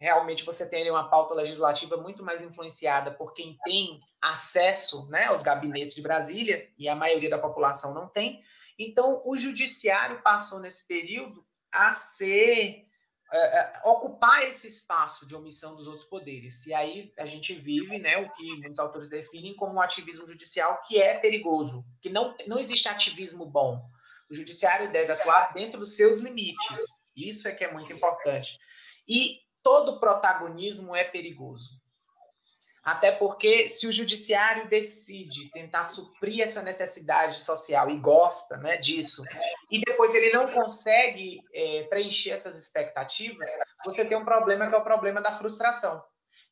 [0.00, 5.42] realmente você tem uma pauta legislativa muito mais influenciada por quem tem acesso né, aos
[5.42, 8.42] gabinetes de Brasília, e a maioria da população não tem.
[8.78, 12.84] Então, o judiciário passou nesse período a ser.
[13.30, 16.64] Uh, ocupar esse espaço de omissão dos outros poderes.
[16.64, 20.80] E aí a gente vive né, o que muitos autores definem como um ativismo judicial
[20.80, 23.84] que é perigoso, que não, não existe ativismo bom.
[24.30, 26.86] O judiciário deve atuar dentro dos seus limites.
[27.14, 28.58] Isso é que é muito importante.
[29.06, 31.78] E todo protagonismo é perigoso.
[32.88, 39.22] Até porque, se o judiciário decide tentar suprir essa necessidade social e gosta né, disso,
[39.70, 43.46] e depois ele não consegue é, preencher essas expectativas,
[43.84, 46.02] você tem um problema que é o problema da frustração.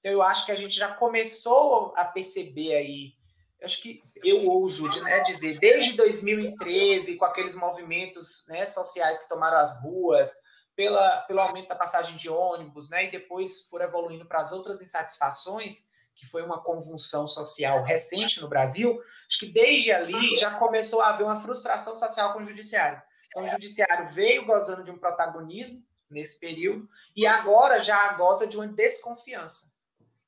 [0.00, 3.14] Então, eu acho que a gente já começou a perceber aí,
[3.62, 9.56] acho que eu ouso né, dizer, desde 2013, com aqueles movimentos né, sociais que tomaram
[9.56, 10.30] as ruas,
[10.76, 14.80] pela, pelo aumento da passagem de ônibus, né, e depois for evoluindo para as outras
[14.80, 15.84] insatisfações,
[16.14, 21.08] que foi uma convulsão social recente no Brasil, acho que desde ali já começou a
[21.08, 23.02] haver uma frustração social com o judiciário.
[23.26, 28.56] Então, o judiciário veio gozando de um protagonismo nesse período e agora já goza de
[28.56, 29.70] uma desconfiança.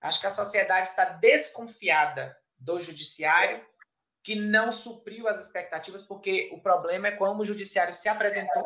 [0.01, 3.65] Acho que a sociedade está desconfiada do judiciário
[4.23, 8.63] que não supriu as expectativas, porque o problema é como o judiciário se apresentou,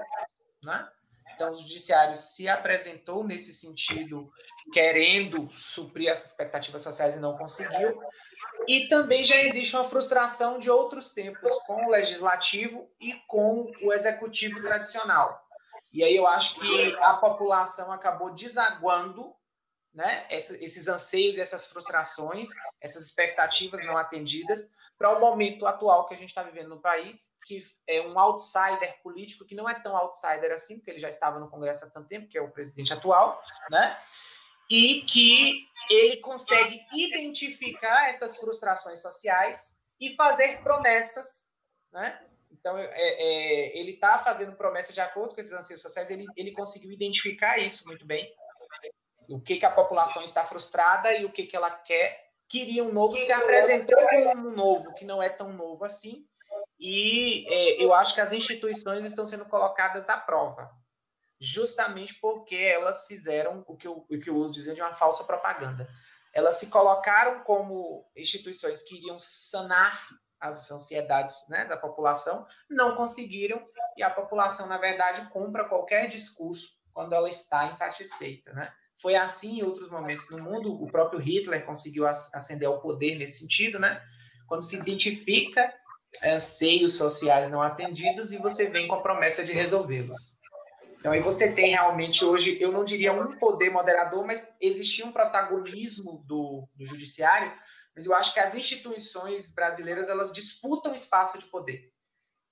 [0.63, 0.89] né?
[1.43, 4.31] Então, o judiciário se apresentou nesse sentido,
[4.73, 8.01] querendo suprir as expectativas sociais e não conseguiu.
[8.69, 13.93] E também já existe uma frustração de outros tempos com o legislativo e com o
[13.93, 15.45] executivo tradicional.
[15.93, 19.35] E aí eu acho que a população acabou desaguando
[19.93, 22.51] né, esses anseios e essas frustrações,
[22.81, 27.31] essas expectativas não atendidas, para o momento atual que a gente está vivendo no país,
[27.45, 31.41] que é um outsider político que não é tão outsider assim, porque ele já estava
[31.41, 33.99] no Congresso há tanto tempo, que é o presidente atual, né?
[34.71, 41.49] E que ele consegue identificar essas frustrações sociais e fazer promessas,
[41.93, 42.19] né?
[42.51, 46.53] Então, é, é, ele está fazendo promessas de acordo com esses anseios sociais, ele, ele
[46.53, 48.33] conseguiu identificar isso muito bem,
[49.29, 52.93] o que, que a população está frustrada e o que, que ela quer queria um
[52.93, 53.99] novo, se apresentou
[54.31, 56.23] como um novo que não é tão novo assim,
[56.79, 60.71] e é, eu acho que as instituições estão sendo colocadas à prova,
[61.41, 65.25] justamente porque elas fizeram o que eu, o que eu uso dizer de uma falsa
[65.25, 65.89] propaganda.
[66.35, 70.07] Elas se colocaram como instituições que iriam sanar
[70.39, 76.69] as ansiedades né, da população, não conseguiram, e a população, na verdade, compra qualquer discurso
[76.93, 78.53] quando ela está insatisfeita.
[78.53, 78.71] Né?
[79.03, 80.73] Foi assim em outros momentos no mundo.
[80.81, 84.01] O próprio Hitler conseguiu ascender ao poder nesse sentido, né?
[84.47, 85.75] Quando se identifica
[86.23, 90.41] anseios sociais não atendidos e você vem com a promessa de resolvê-los.
[90.99, 95.13] Então aí você tem realmente hoje, eu não diria um poder moderador, mas existia um
[95.13, 97.53] protagonismo do, do judiciário,
[97.95, 101.92] mas eu acho que as instituições brasileiras elas disputam espaço de poder.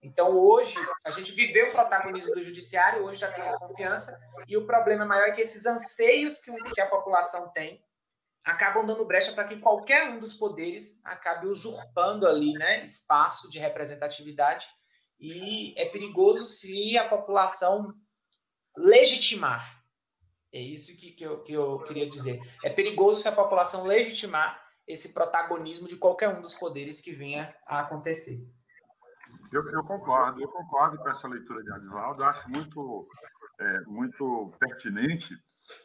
[0.03, 4.67] Então, hoje, a gente viveu o protagonismo do judiciário, hoje já temos confiança, e o
[4.67, 7.85] problema maior é que esses anseios que a população tem
[8.43, 13.59] acabam dando brecha para que qualquer um dos poderes acabe usurpando ali né, espaço de
[13.59, 14.67] representatividade,
[15.19, 17.93] e é perigoso se a população
[18.75, 19.85] legitimar.
[20.51, 22.41] É isso que, que, eu, que eu queria dizer.
[22.65, 27.47] É perigoso se a população legitimar esse protagonismo de qualquer um dos poderes que venha
[27.67, 28.41] a acontecer.
[29.53, 33.09] Eu, eu, concordo, eu concordo com essa leitura de Adivaldo, acho muito,
[33.59, 35.35] é, muito pertinente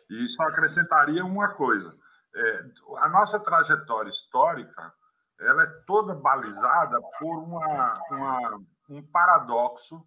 [0.09, 1.95] e só acrescentaria uma coisa.
[2.35, 2.65] É,
[2.97, 4.93] a nossa trajetória histórica
[5.39, 10.05] ela é toda balizada por uma, uma um paradoxo,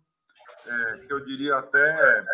[0.66, 2.24] é, que eu diria até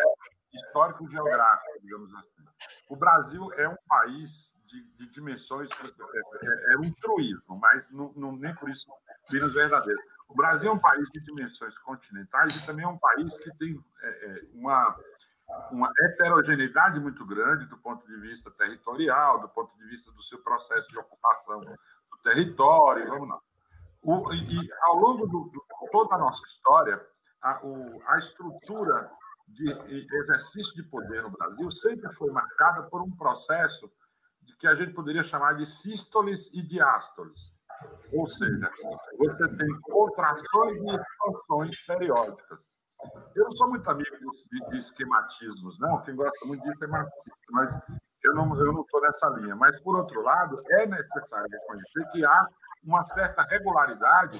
[0.53, 2.45] histórico-geográfico, digamos assim.
[2.89, 8.13] O Brasil é um país de, de dimensões, é, é, é um truísmo, mas não,
[8.15, 8.85] não, nem por isso
[9.31, 13.37] menos verdadeiro o Brasil é um país de dimensões continentais e também é um país
[13.37, 14.95] que tem é, é, uma,
[15.71, 20.39] uma heterogeneidade muito grande do ponto de vista territorial, do ponto de vista do seu
[20.39, 23.39] processo de ocupação do território, vamos lá.
[24.01, 25.59] O, e, ao longo de
[25.91, 27.05] toda a nossa história,
[27.41, 29.11] a, o, a estrutura
[29.47, 33.91] de exercício de poder no Brasil sempre foi marcada por um processo
[34.41, 37.54] de que a gente poderia chamar de sístoles e diástoles.
[38.13, 38.69] Ou seja,
[39.17, 42.59] você tem contrações e expansões periódicas.
[43.35, 44.09] Eu não sou muito amigo
[44.51, 46.01] de, de esquematismos, não.
[46.01, 47.79] Quem gosta muito disso é marxista, mas
[48.23, 49.55] eu não eu não estou nessa linha.
[49.55, 52.47] Mas, por outro lado, é necessário reconhecer que há
[52.83, 54.39] uma certa regularidade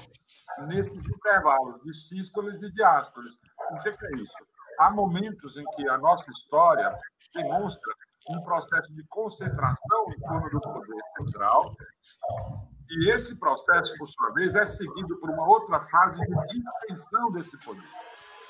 [0.66, 3.34] nesses intervalos de sístoles e diástoles.
[3.70, 4.36] O que é isso?
[4.78, 6.88] Há momentos em que a nossa história
[7.34, 7.92] demonstra
[8.30, 11.76] um processo de concentração em torno do poder central
[12.88, 17.56] e esse processo, por sua vez, é seguido por uma outra fase de distensão desse
[17.58, 17.88] poder,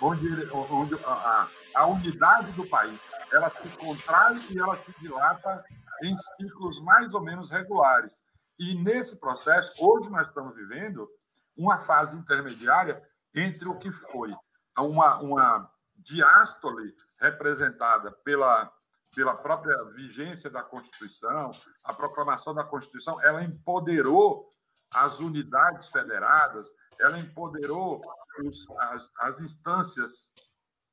[0.00, 3.00] onde, onde a, a, unidade do país
[3.32, 5.64] ela se contrai e ela se dilata
[6.02, 8.20] em ciclos mais ou menos regulares.
[8.58, 11.08] E nesse processo, hoje nós estamos vivendo
[11.56, 13.02] uma fase intermediária
[13.34, 14.34] entre o que foi
[14.78, 18.70] uma, uma diástole representada pela
[19.16, 21.50] pela própria vigência da Constituição,
[21.82, 24.52] a proclamação da Constituição, ela empoderou
[24.92, 26.68] as unidades federadas,
[27.00, 28.02] ela empoderou
[28.44, 30.12] os, as, as, instâncias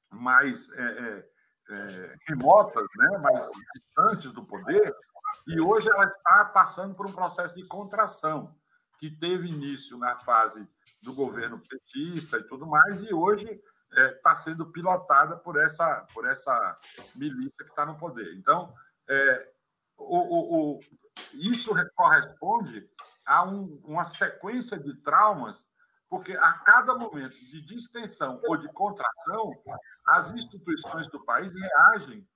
[0.10, 1.26] mais é, é,
[1.70, 4.96] é, remotas, né, mais distantes do poder,
[5.46, 8.56] e hoje ela está passando por um processo de contração,
[9.00, 10.66] que teve início na fase
[11.02, 13.62] do governo petista e tudo mais, e hoje
[13.94, 16.80] está é, tá sendo pilotada por essa, por essa
[17.16, 18.36] milícia que está no poder.
[18.38, 18.74] Então,
[19.08, 19.54] é,
[19.98, 20.80] o, o, o,
[21.34, 22.90] isso corresponde
[23.26, 25.66] a um, uma sequência de traumas,
[26.10, 29.52] porque a cada momento de distensão ou de contração,
[30.08, 32.28] as instituições do país reagem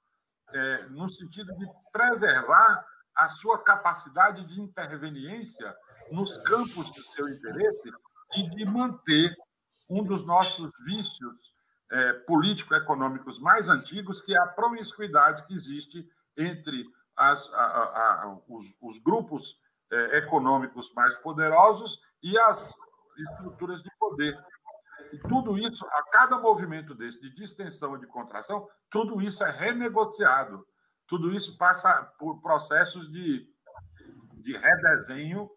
[0.54, 2.86] é, no sentido de preservar
[3.16, 5.76] a sua capacidade de interveniência
[6.12, 7.92] nos campos de seu interesse
[8.36, 9.36] e de manter
[9.90, 11.36] um dos nossos vícios
[11.92, 16.08] é, político-econômicos mais antigos, que é a promiscuidade que existe
[16.38, 16.86] entre
[17.16, 19.58] as, a, a, a, os, os, grupos
[19.92, 22.72] é, econômicos mais poderosos e as
[23.18, 24.38] estruturas de poder.
[25.14, 29.52] E tudo isso, a cada movimento desse de distensão e de contração, tudo isso é
[29.52, 30.66] renegociado.
[31.08, 33.48] Tudo isso passa por processos de,
[34.44, 35.50] de redesenho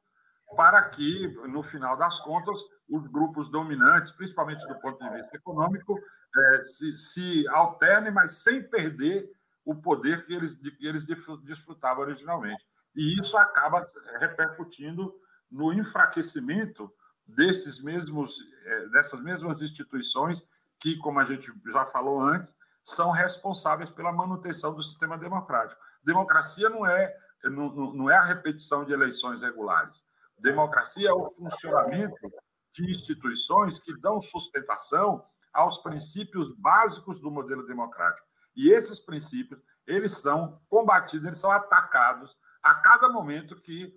[0.57, 5.99] para que, no final das contas, os grupos dominantes, principalmente do ponto de vista econômico,
[6.37, 9.31] é, se, se alternem, mas sem perder
[9.65, 11.05] o poder que eles, que eles
[11.45, 12.65] desfrutavam originalmente.
[12.95, 13.89] E isso acaba
[14.19, 15.15] repercutindo
[15.51, 16.93] no enfraquecimento
[17.27, 18.35] desses mesmos,
[18.65, 20.43] é, dessas mesmas instituições
[20.81, 22.53] que, como a gente já falou antes,
[22.85, 25.81] são responsáveis pela manutenção do sistema democrático.
[26.03, 29.95] Democracia não é, não, não é a repetição de eleições regulares.
[30.41, 32.31] Democracia é o funcionamento
[32.75, 38.27] de instituições que dão sustentação aos princípios básicos do modelo democrático.
[38.57, 43.93] E esses princípios, eles são combatidos, eles são atacados a cada momento que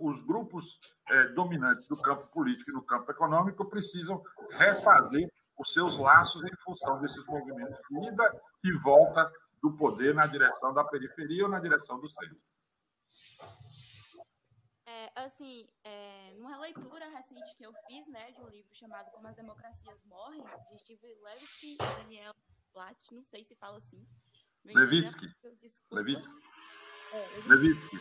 [0.00, 0.78] os grupos
[1.08, 6.56] é, dominantes do campo político e no campo econômico precisam refazer os seus laços em
[6.62, 9.30] função desses movimentos de ida e volta
[9.62, 12.38] do poder na direção da periferia ou na direção do centro.
[15.24, 19.34] Assim, é, numa leitura recente que eu fiz, né, de um livro chamado Como as
[19.34, 22.34] Democracias Morrem, de Steve Levitsky e Daniel
[22.72, 24.06] Platt, não sei se fala assim.
[24.64, 25.26] Levitsky.
[25.90, 26.46] Levitsky.
[27.12, 27.96] É, Levitsky.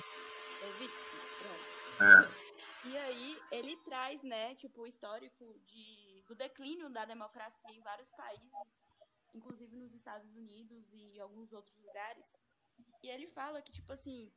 [0.61, 2.03] Levitsky, pronto.
[2.03, 2.87] É.
[2.87, 8.11] E aí ele traz, né, tipo, o histórico de, do declínio da democracia em vários
[8.11, 8.51] países,
[9.33, 12.37] inclusive nos Estados Unidos e alguns outros lugares.
[13.01, 14.31] E ele fala que, tipo assim,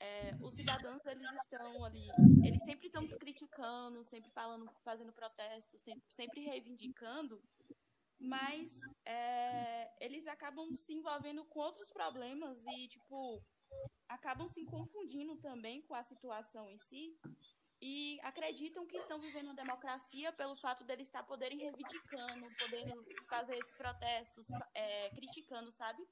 [0.00, 2.06] é, os cidadãos eles estão ali,
[2.44, 7.42] eles sempre estão criticando, sempre falando, fazendo protestos, sempre reivindicando,
[8.18, 13.42] mas é, eles acabam se envolvendo com outros problemas e tipo
[14.08, 17.18] acabam se confundindo também com a situação em si
[17.80, 22.94] e acreditam que estão vivendo democracia pelo fato deles estar poderem reivindicando, poderem
[23.28, 26.02] fazer esses protestos, é, criticando, sabe?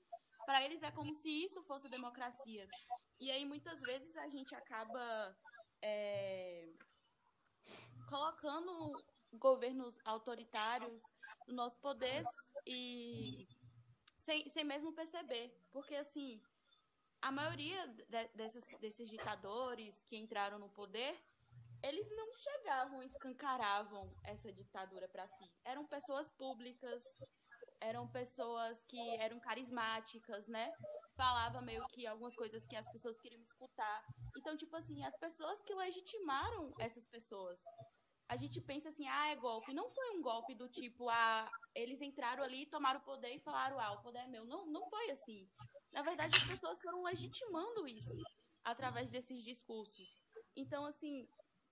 [0.44, 2.68] Para eles é como se isso fosse democracia.
[3.18, 5.36] E aí muitas vezes a gente acaba
[5.82, 6.68] é,
[8.08, 11.02] colocando governos autoritários
[11.46, 12.22] no nosso poder
[12.66, 13.46] e
[14.18, 15.56] sem, sem mesmo perceber.
[15.70, 16.40] Porque assim,
[17.22, 18.28] a maioria de,
[18.78, 21.16] desses, ditadores que entraram no poder
[21.82, 25.50] eles não chegavam e escancaravam essa ditadura para si.
[25.64, 27.02] Eram pessoas públicas,
[27.80, 30.72] eram pessoas que eram carismáticas, né?
[31.16, 34.04] Falava meio que algumas coisas que as pessoas queriam escutar.
[34.36, 37.58] Então, tipo assim, as pessoas que legitimaram essas pessoas.
[38.28, 39.72] A gente pensa assim, ah, é golpe.
[39.72, 43.78] Não foi um golpe do tipo, ah, eles entraram ali, tomaram o poder e falaram,
[43.80, 44.44] ah, o poder é meu.
[44.44, 45.48] Não, não foi assim.
[45.92, 48.16] Na verdade, as pessoas foram legitimando isso
[48.64, 50.20] através desses discursos.
[50.54, 51.26] Então, assim,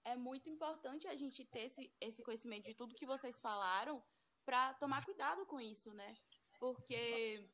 [0.05, 4.03] é muito importante a gente ter esse, esse conhecimento de tudo que vocês falaram
[4.45, 6.15] para tomar cuidado com isso, né?
[6.61, 7.51] Porque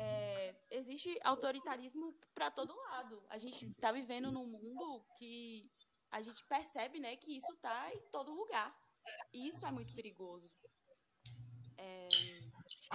[0.00, 3.22] é, existe autoritarismo para todo lado.
[3.28, 5.70] A gente está vivendo num mundo que
[6.10, 8.74] a gente percebe, né, que isso está em todo lugar.
[9.32, 10.50] E isso é muito perigoso.
[11.76, 12.08] É...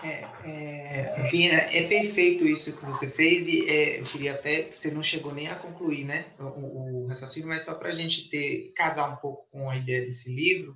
[0.03, 4.89] É, é, Vina, é perfeito isso que você fez e é, eu queria até, você
[4.91, 8.71] não chegou nem a concluir, né, o, o raciocínio, mas só para a gente ter,
[8.73, 10.73] casar um pouco com a ideia desse livro,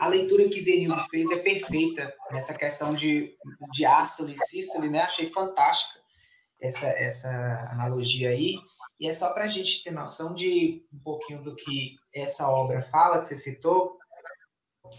[0.00, 3.34] a leitura que Zenildo fez é perfeita nessa questão de
[3.72, 5.98] diástole e sístole, né, achei fantástica
[6.60, 7.28] essa, essa
[7.70, 8.56] analogia aí,
[9.00, 12.82] e é só para a gente ter noção de um pouquinho do que essa obra
[12.82, 13.96] fala, que você citou,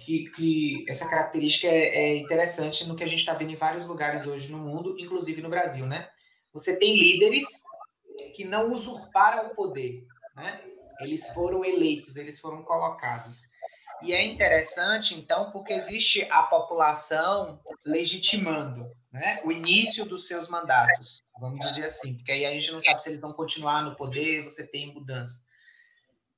[0.06, 3.86] que, que essa característica é, é, interessante no que a gente está vendo em vários
[3.86, 6.10] lugares hoje no mundo, inclusive no Brasil, né?
[6.54, 7.46] Você tem líderes
[8.36, 10.62] que não usurparam o poder, né?
[11.02, 13.42] Eles foram eleitos, eles foram colocados.
[14.02, 21.22] E é interessante, então, porque existe a população legitimando né, o início dos seus mandatos,
[21.40, 24.44] vamos dizer assim, porque aí a gente não sabe se eles vão continuar no poder,
[24.44, 25.42] você tem mudança.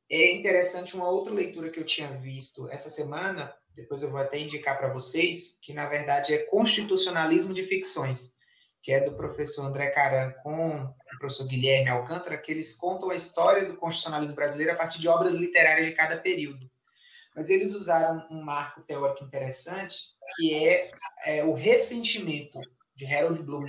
[0.09, 4.39] É interessante uma outra leitura que eu tinha visto essa semana, depois eu vou até
[4.39, 8.33] indicar para vocês, que na verdade é Constitucionalismo de Ficções,
[8.81, 13.15] que é do professor André Caran com o professor Guilherme Alcântara, que eles contam a
[13.15, 16.70] história do constitucionalismo brasileiro a partir de obras literárias de cada período.
[17.35, 19.95] Mas eles usaram um marco teórico interessante,
[20.35, 20.91] que é,
[21.25, 22.59] é o ressentimento
[22.95, 23.65] de Harold Bloom,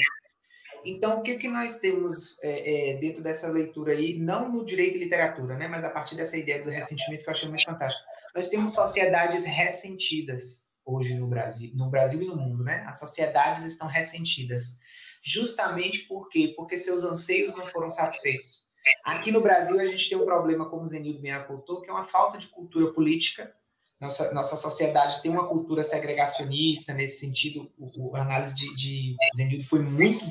[0.85, 4.97] Então, o que, que nós temos é, é, dentro dessa leitura aí, não no direito
[4.97, 8.05] e literatura, né, mas a partir dessa ideia do ressentimento que eu achei muito fantástico.
[8.35, 12.85] Nós temos sociedades ressentidas hoje no Brasil, no Brasil e no mundo, né?
[12.87, 14.79] As sociedades estão ressentidas.
[15.23, 16.53] Justamente por quê?
[16.57, 18.62] Porque seus anseios não foram satisfeitos.
[19.05, 21.93] Aqui no Brasil, a gente tem um problema, como o Zenildo bem apontou, que é
[21.93, 23.55] uma falta de cultura política.
[24.01, 29.65] Nossa, nossa sociedade tem uma cultura segregacionista, nesse sentido, o, a análise de, de Zenildo
[29.65, 30.25] foi muito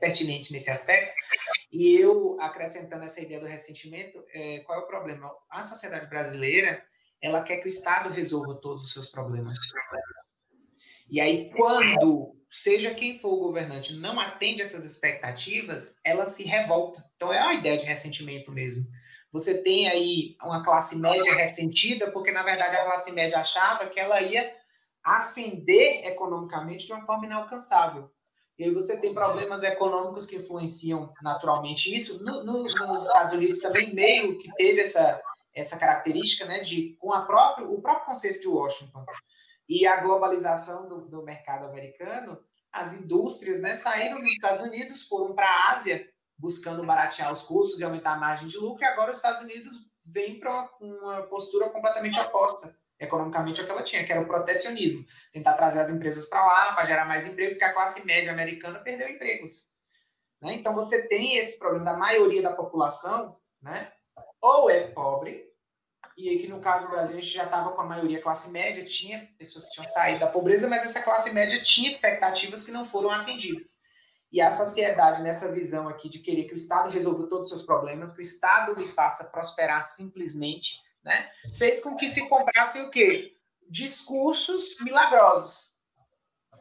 [0.00, 1.14] pertinente nesse aspecto.
[1.72, 5.30] E eu, acrescentando essa ideia do ressentimento, é, qual é o problema?
[5.50, 6.82] A sociedade brasileira,
[7.22, 9.58] ela quer que o Estado resolva todos os seus problemas.
[11.10, 17.02] E aí, quando, seja quem for o governante, não atende essas expectativas, ela se revolta.
[17.16, 18.84] Então, é uma ideia de ressentimento mesmo.
[19.32, 23.98] Você tem aí uma classe média ressentida, porque, na verdade, a classe média achava que
[23.98, 24.50] ela ia
[25.02, 28.10] ascender economicamente de uma forma inalcançável.
[28.58, 32.22] E aí você tem problemas econômicos que influenciam naturalmente isso.
[32.24, 35.20] No, no, nos Estados Unidos também meio que teve essa,
[35.54, 39.04] essa característica, né, de com a própria, o próprio conceito de Washington
[39.68, 42.42] e a globalização do, do mercado americano,
[42.72, 47.80] as indústrias, né, saíram dos Estados Unidos, foram para a Ásia buscando baratear os custos
[47.80, 49.72] e aumentar a margem de lucro, e agora os Estados Unidos
[50.04, 54.26] vêm para uma, postura completamente oposta economicamente é o que ela tinha, que era o
[54.26, 55.04] protecionismo.
[55.32, 58.80] Tentar trazer as empresas para lá, para gerar mais emprego, porque a classe média americana
[58.80, 59.68] perdeu empregos.
[60.42, 60.54] Né?
[60.54, 63.92] Então, você tem esse problema da maioria da população, né?
[64.40, 65.47] ou é pobre,
[66.18, 68.84] e aqui no caso do Brasil a gente já estava com a maioria classe média,
[68.84, 72.84] tinha pessoas que tinham saído da pobreza, mas essa classe média tinha expectativas que não
[72.84, 73.78] foram atendidas.
[74.32, 77.62] E a sociedade, nessa visão aqui de querer que o Estado resolva todos os seus
[77.62, 81.30] problemas, que o Estado lhe faça prosperar simplesmente, né?
[81.56, 83.36] Fez com que se comprassem o quê?
[83.70, 85.68] Discursos milagrosos.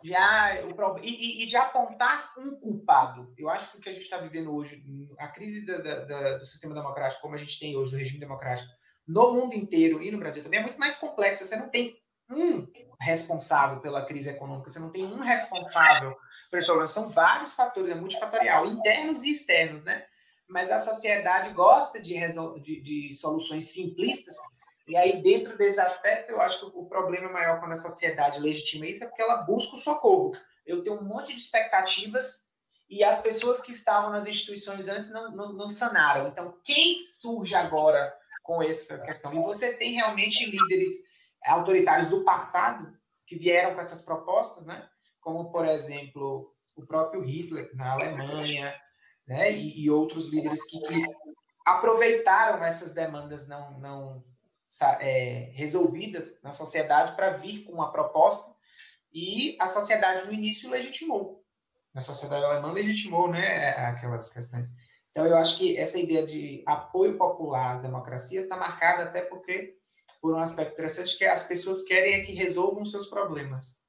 [0.04, 3.34] De, ah, o, e, e, de apontar um culpado.
[3.36, 4.82] Eu acho que o que a gente está vivendo hoje,
[5.18, 8.72] a crise da, da, do sistema democrático, como a gente tem hoje, do regime democrático,
[9.08, 11.46] no mundo inteiro e no Brasil também, é muito mais complexa.
[11.46, 11.98] Você não tem
[12.30, 12.68] um
[13.00, 16.16] responsável pela crise econômica, você não tem um responsável
[16.50, 20.06] por esse São vários fatores, é multifatorial, internos e externos, né?
[20.48, 22.18] mas a sociedade gosta de,
[22.62, 24.36] de, de, soluções simplistas.
[24.88, 28.88] E aí, dentro desse aspecto, eu acho que o problema maior quando a sociedade legitima
[28.88, 30.32] isso é porque ela busca o socorro.
[30.66, 32.42] Eu tenho um monte de expectativas
[32.90, 36.28] e as pessoas que estavam nas instituições antes não, não, não sanaram.
[36.28, 38.14] Então, quem surge agora
[38.48, 39.34] com essa questão?
[39.34, 40.90] E você tem realmente líderes
[41.46, 44.88] autoritários do passado que vieram com essas propostas, né?
[45.20, 48.74] Como, por exemplo, o próprio Hitler na Alemanha,
[49.28, 49.52] né?
[49.52, 51.04] E, e outros líderes que, que,
[51.66, 54.24] aproveitaram essas demandas não, não
[55.02, 58.56] é, resolvidas na sociedade para vir com uma proposta
[59.12, 61.44] e a sociedade no início legitimou.
[61.94, 64.68] A sociedade alemã legitimou né, aquelas questões.
[65.18, 69.74] Então, eu acho que essa ideia de apoio popular às democracias está marcada até porque,
[70.22, 73.80] por um aspecto interessante, que as pessoas querem é que resolvam seus problemas.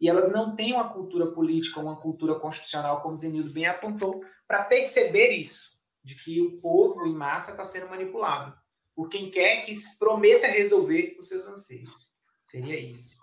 [0.00, 4.62] E elas não têm uma cultura política, uma cultura constitucional, como Zenildo bem apontou, para
[4.62, 8.54] perceber isso, de que o povo em massa está sendo manipulado
[8.94, 12.08] por quem quer que prometa resolver os seus anseios.
[12.46, 13.16] Seria isso.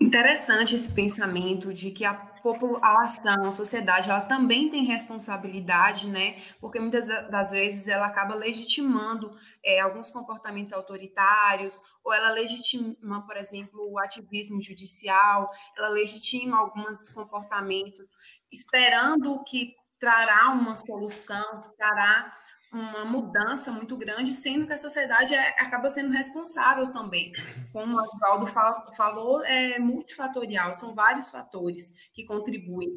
[0.00, 6.42] Interessante esse pensamento de que a população, a sociedade, ela também tem responsabilidade, né?
[6.60, 9.34] Porque muitas das vezes ela acaba legitimando
[9.64, 17.08] é, alguns comportamentos autoritários, ou ela legitima, por exemplo, o ativismo judicial, ela legitima alguns
[17.08, 18.06] comportamentos
[18.52, 22.30] esperando que trará uma solução, que trará
[22.78, 27.32] uma mudança muito grande, sendo que a sociedade é, acaba sendo responsável também.
[27.72, 28.46] Como o Valdo
[28.96, 32.90] falou, é multifatorial, são vários fatores que contribuem.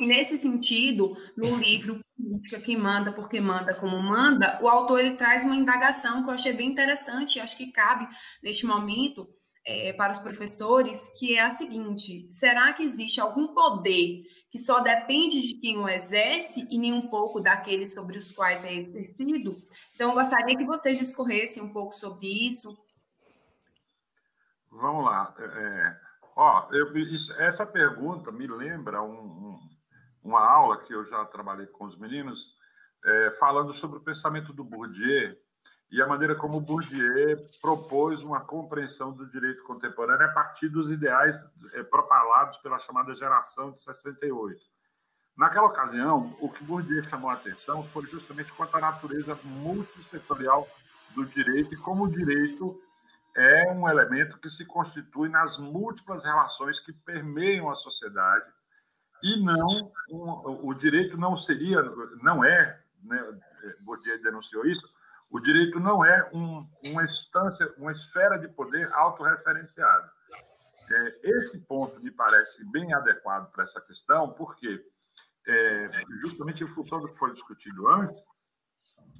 [0.00, 5.16] E nesse sentido, no livro Política Quem Manda, Porque Manda, Como Manda, o autor ele
[5.16, 8.08] traz uma indagação que eu achei bem interessante, acho que cabe
[8.42, 9.28] neste momento
[9.66, 14.22] é, para os professores, que é a seguinte: será que existe algum poder
[14.52, 18.66] que só depende de quem o exerce e nem um pouco daqueles sobre os quais
[18.66, 19.56] é exercido.
[19.94, 22.68] Então, eu gostaria que vocês discorressem um pouco sobre isso.
[24.70, 25.34] Vamos lá.
[25.38, 25.96] É, é
[26.36, 29.60] ó, eu, isso, essa pergunta me lembra um, um,
[30.22, 32.38] uma aula que eu já trabalhei com os meninos,
[33.06, 35.34] é, falando sobre o pensamento do Bourdieu
[35.92, 41.38] e a maneira como Bourdieu propôs uma compreensão do direito contemporâneo a partir dos ideais
[41.74, 44.58] é, propalados pela chamada geração de 68.
[45.36, 50.66] Naquela ocasião, o que Bourdieu chamou a atenção foi justamente quanto à natureza multissetorial
[51.14, 52.80] do direito e como o direito
[53.36, 58.46] é um elemento que se constitui nas múltiplas relações que permeiam a sociedade
[59.22, 61.82] e não o direito não seria,
[62.22, 63.40] não é, né,
[63.82, 64.88] Bourdieu denunciou isso,
[65.32, 70.12] o direito não é um, uma instância, uma esfera de poder autorreferenciada.
[70.90, 74.84] É, esse ponto me parece bem adequado para essa questão, porque,
[75.48, 78.22] é, justamente em função do que foi discutido antes,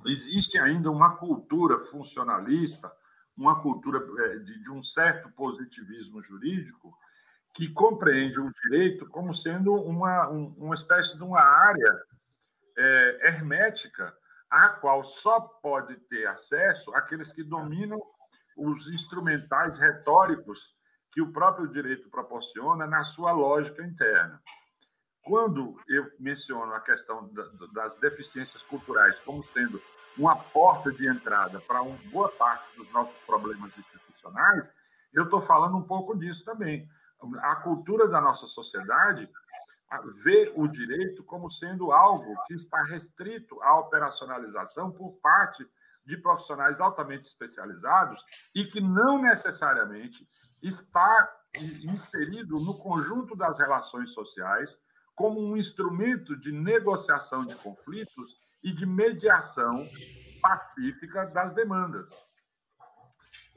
[0.05, 2.93] existe ainda uma cultura funcionalista,
[3.35, 6.95] uma cultura é, de, de um certo positivismo jurídico,
[7.55, 12.03] que compreende o direito como sendo uma, um, uma espécie de uma área
[12.77, 14.15] é, hermética
[14.53, 17.99] a qual só pode ter acesso aqueles que dominam
[18.55, 20.77] os instrumentais retóricos
[21.11, 24.39] que o próprio direito proporciona na sua lógica interna.
[25.25, 27.31] Quando eu menciono a questão
[27.73, 29.81] das deficiências culturais como sendo
[30.19, 34.71] uma porta de entrada para uma boa parte dos nossos problemas institucionais,
[35.15, 36.87] eu estou falando um pouco disso também.
[37.41, 39.27] A cultura da nossa sociedade
[40.25, 45.67] vê o direito como sendo algo que está restrito à operacionalização por parte
[46.05, 48.23] de profissionais altamente especializados
[48.55, 50.27] e que não necessariamente
[50.63, 51.31] está
[51.85, 54.77] inserido no conjunto das relações sociais
[55.15, 59.87] como um instrumento de negociação de conflitos e de mediação
[60.41, 62.09] pacífica das demandas.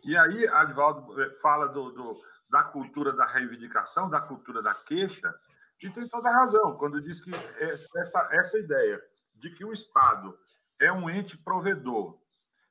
[0.03, 5.33] E aí, Advaldo eh, fala do, do, da cultura da reivindicação, da cultura da queixa,
[5.81, 7.31] e tem toda a razão quando diz que
[7.95, 9.01] essa, essa ideia
[9.35, 10.37] de que o Estado
[10.79, 12.17] é um ente provedor,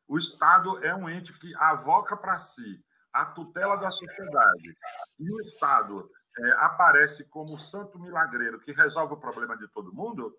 [0.08, 4.76] o Estado é um ente que avoca para si a tutela da sociedade,
[5.18, 10.36] e o Estado é, aparece como santo milagreiro que resolve o problema de todo mundo,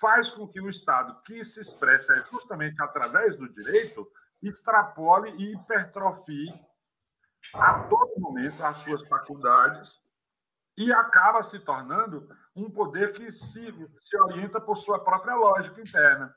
[0.00, 4.10] faz com que o Estado, que se expressa justamente através do direito,
[4.42, 6.52] extrapole e hipertrofie
[7.54, 9.98] a todo momento as suas faculdades
[10.80, 12.26] e acaba se tornando
[12.56, 16.34] um poder que se, se orienta por sua própria lógica interna.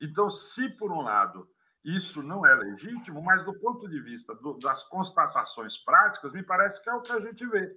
[0.00, 1.50] Então, se por um lado
[1.84, 6.80] isso não é legítimo, mas do ponto de vista do, das constatações práticas, me parece
[6.80, 7.76] que é o que a gente vê.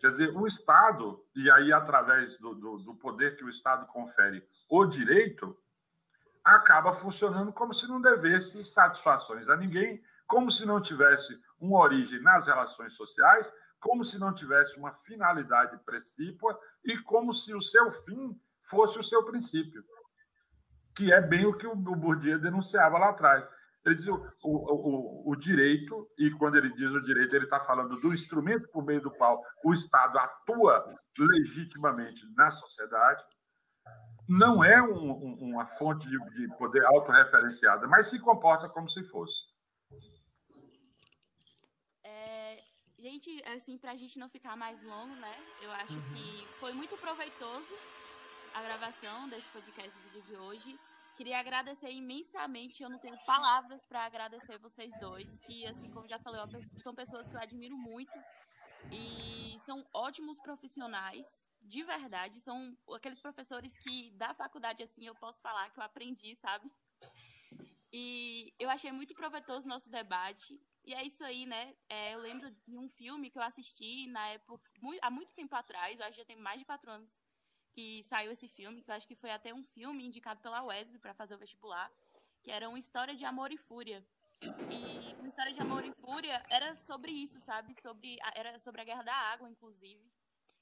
[0.00, 4.42] Quer dizer, o Estado, e aí através do, do, do poder que o Estado confere
[4.70, 5.54] o direito,
[6.42, 12.22] acaba funcionando como se não devesse satisfações a ninguém, como se não tivesse uma origem
[12.22, 13.52] nas relações sociais
[13.84, 19.04] como se não tivesse uma finalidade precípua e como se o seu fim fosse o
[19.04, 19.84] seu princípio,
[20.96, 23.46] que é bem o que o Bourdieu denunciava lá atrás.
[23.84, 28.00] Ele diz o, o, o, direito, e quando ele diz o direito, ele está falando
[28.00, 30.82] do instrumento por meio do qual o Estado atua
[31.18, 33.22] legitimamente na sociedade,
[34.26, 39.04] não é um, um, uma fonte de, de poder autorreferenciada, mas se comporta como se
[39.04, 39.53] fosse.
[43.04, 45.36] Gente, assim, pra gente não ficar mais longo, né?
[45.60, 46.14] Eu acho uhum.
[46.14, 47.76] que foi muito proveitoso
[48.54, 50.80] a gravação desse podcast do dia de hoje.
[51.14, 56.18] Queria agradecer imensamente, eu não tenho palavras para agradecer vocês dois, que, assim, como já
[56.18, 56.40] falei,
[56.82, 58.18] são pessoas que eu admiro muito
[58.90, 61.26] e são ótimos profissionais,
[61.60, 62.40] de verdade.
[62.40, 66.72] São aqueles professores que, da faculdade, assim, eu posso falar que eu aprendi, sabe?
[67.92, 70.58] E eu achei muito proveitoso o nosso debate.
[70.84, 71.74] E é isso aí, né?
[71.88, 75.54] É, eu lembro de um filme que eu assisti na época, muito, há muito tempo
[75.56, 77.10] atrás, eu acho que já tem mais de quatro anos
[77.74, 80.98] que saiu esse filme, que eu acho que foi até um filme indicado pela UESB
[80.98, 81.90] para fazer o vestibular,
[82.42, 84.04] que era uma história de amor e fúria.
[84.42, 87.74] E uma história de amor e fúria era sobre isso, sabe?
[87.80, 90.00] Sobre, era sobre a guerra da água, inclusive.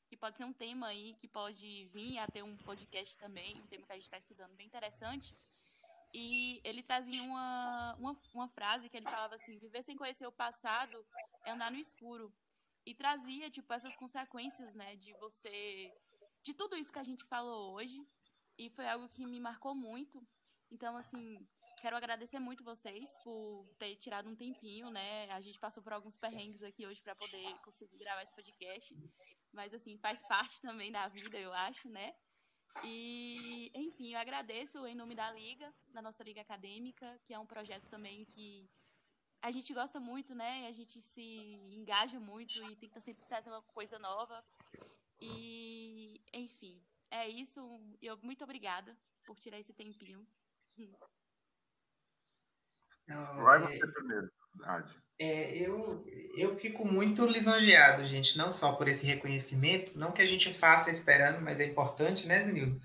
[0.08, 3.66] Que pode ser um tema aí que pode vir a ter um podcast também, um
[3.66, 5.34] tema que a gente está estudando bem interessante.
[6.14, 10.32] E ele trazia uma, uma, uma frase que ele falava assim: viver sem conhecer o
[10.32, 11.04] passado
[11.44, 12.32] é andar no escuro.
[12.84, 15.90] E trazia, tipo, essas consequências, né, de você.
[16.42, 18.04] de tudo isso que a gente falou hoje.
[18.58, 20.20] E foi algo que me marcou muito.
[20.70, 21.38] Então, assim,
[21.80, 25.30] quero agradecer muito vocês por ter tirado um tempinho, né?
[25.30, 28.94] A gente passou por alguns perrengues aqui hoje para poder conseguir gravar esse podcast.
[29.52, 32.14] Mas, assim, faz parte também da vida, eu acho, né?
[32.84, 37.46] E, enfim, eu agradeço em nome da Liga, da nossa Liga Acadêmica, que é um
[37.46, 38.68] projeto também que
[39.40, 40.66] a gente gosta muito, né?
[40.68, 41.22] A gente se
[41.70, 44.44] engaja muito e tenta sempre trazer uma coisa nova.
[45.20, 47.60] E, enfim, é isso.
[48.00, 50.26] Eu muito obrigada por tirar esse tempinho.
[53.08, 54.41] Vai você primeiro, Adi.
[55.18, 56.04] É, eu,
[56.36, 60.90] eu fico muito lisonjeado, gente, não só por esse reconhecimento, não que a gente faça
[60.90, 62.80] esperando, mas é importante, né, Zenildo?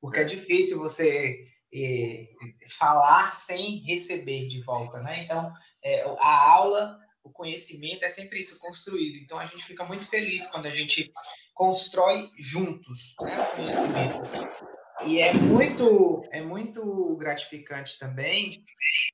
[0.00, 2.28] Porque é, é difícil você é,
[2.78, 5.24] falar sem receber de volta, né?
[5.24, 5.52] Então,
[5.82, 9.16] é, a aula O conhecimento é sempre isso, construído.
[9.16, 11.10] Então a gente fica muito feliz quando a gente
[11.54, 14.22] constrói juntos né, o conhecimento.
[15.06, 18.64] E é muito, é muito gratificante também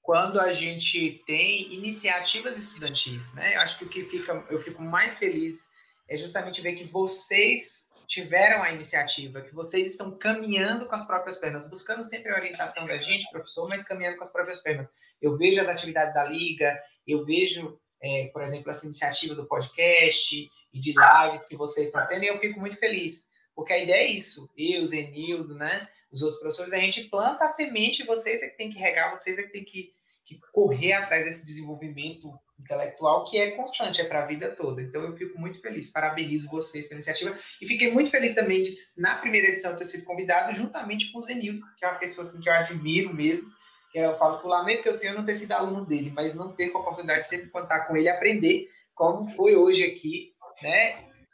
[0.02, 3.56] quando a gente tem iniciativas estudantis, né?
[3.56, 5.70] Eu acho que o que fica, eu fico mais feliz
[6.08, 11.36] é justamente ver que vocês tiveram a iniciativa, que vocês estão caminhando com as próprias
[11.36, 14.88] pernas, buscando sempre a orientação da gente, professor, mas caminhando com as próprias pernas.
[15.22, 16.76] Eu vejo as atividades da Liga,
[17.06, 22.04] eu vejo, é, por exemplo, essa iniciativa do podcast e de lives que vocês estão
[22.08, 23.29] tendo, e eu fico muito feliz.
[23.54, 24.48] Porque a ideia é isso.
[24.56, 25.88] Eu, Zenildo, né?
[26.12, 29.38] Os outros professores, a gente planta a semente, vocês é que tem que regar, vocês
[29.38, 29.92] é que tem que,
[30.24, 34.82] que correr atrás desse desenvolvimento intelectual que é constante, é para a vida toda.
[34.82, 38.70] Então eu fico muito feliz, parabenizo vocês pela iniciativa e fiquei muito feliz também de,
[38.98, 42.40] na primeira edição ter sido convidado juntamente com o Zenildo, que é uma pessoa assim
[42.40, 43.50] que eu admiro mesmo.
[43.92, 46.12] Que eu falo que o lamento que eu tenho é não ter sido aluno dele,
[46.14, 48.68] mas não ter a oportunidade de sempre contar com ele, aprender
[49.00, 50.34] como foi hoje aqui?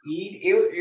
[0.07, 0.71] E eu,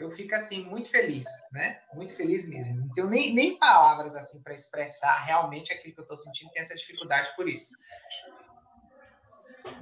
[0.00, 1.78] eu fico assim muito feliz, né?
[1.92, 2.74] Muito feliz mesmo.
[2.74, 6.62] Não tenho nem, nem palavras assim para expressar realmente aquilo que eu estou sentindo, tem
[6.62, 7.74] essa dificuldade por isso.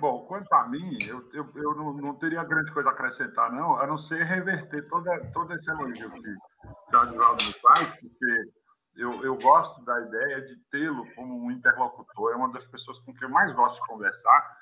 [0.01, 3.77] Bom, quanto a mim, eu, eu, eu não, não, teria grande coisa a acrescentar, não,
[3.77, 8.51] a não ser reverter toda, todo esse elogio que o Adivaldo me faz, porque
[8.97, 13.15] eu, eu gosto da ideia de tê-lo como um interlocutor, é uma das pessoas com
[13.15, 14.57] quem eu mais gosto de conversar,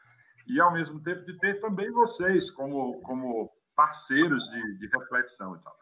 [0.47, 5.59] e ao mesmo tempo de ter também vocês como, como parceiros de, de reflexão e
[5.61, 5.77] tal.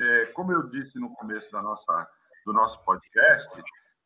[0.00, 2.08] É, como eu disse no começo da nossa,
[2.46, 3.50] do nosso podcast,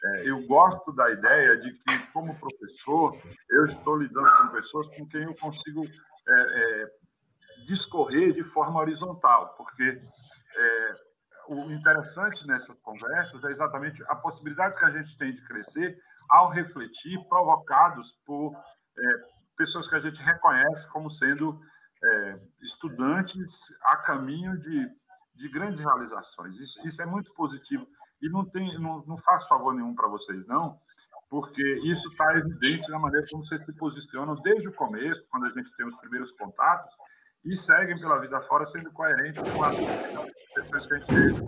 [0.02, 3.14] é, eu gosto da ideia de que, como professor,
[3.50, 6.90] eu estou lidando com pessoas com quem eu consigo é, é
[7.66, 10.00] discorrer de forma horizontal, porque
[10.56, 10.94] é,
[11.48, 15.98] o interessante nessas conversas é exatamente a possibilidade que a gente tem de crescer
[16.30, 18.54] ao refletir, provocados por
[18.98, 19.02] é,
[19.54, 21.60] pessoas que a gente reconhece como sendo
[22.04, 24.90] é, estudantes a caminho de,
[25.34, 26.56] de grandes realizações.
[26.56, 27.86] Isso, isso é muito positivo.
[28.20, 30.78] E não, tem, não, não faço favor nenhum para vocês, não,
[31.28, 35.50] porque isso está evidente na maneira como vocês se posicionam desde o começo, quando a
[35.50, 36.94] gente tem os primeiros contatos,
[37.44, 41.44] e seguem pela vida fora sendo coerentes com as que a gente.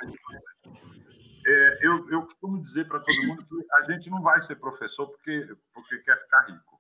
[1.49, 5.07] É, eu, eu costumo dizer para todo mundo que a gente não vai ser professor
[5.07, 6.76] porque, porque quer ficar rico.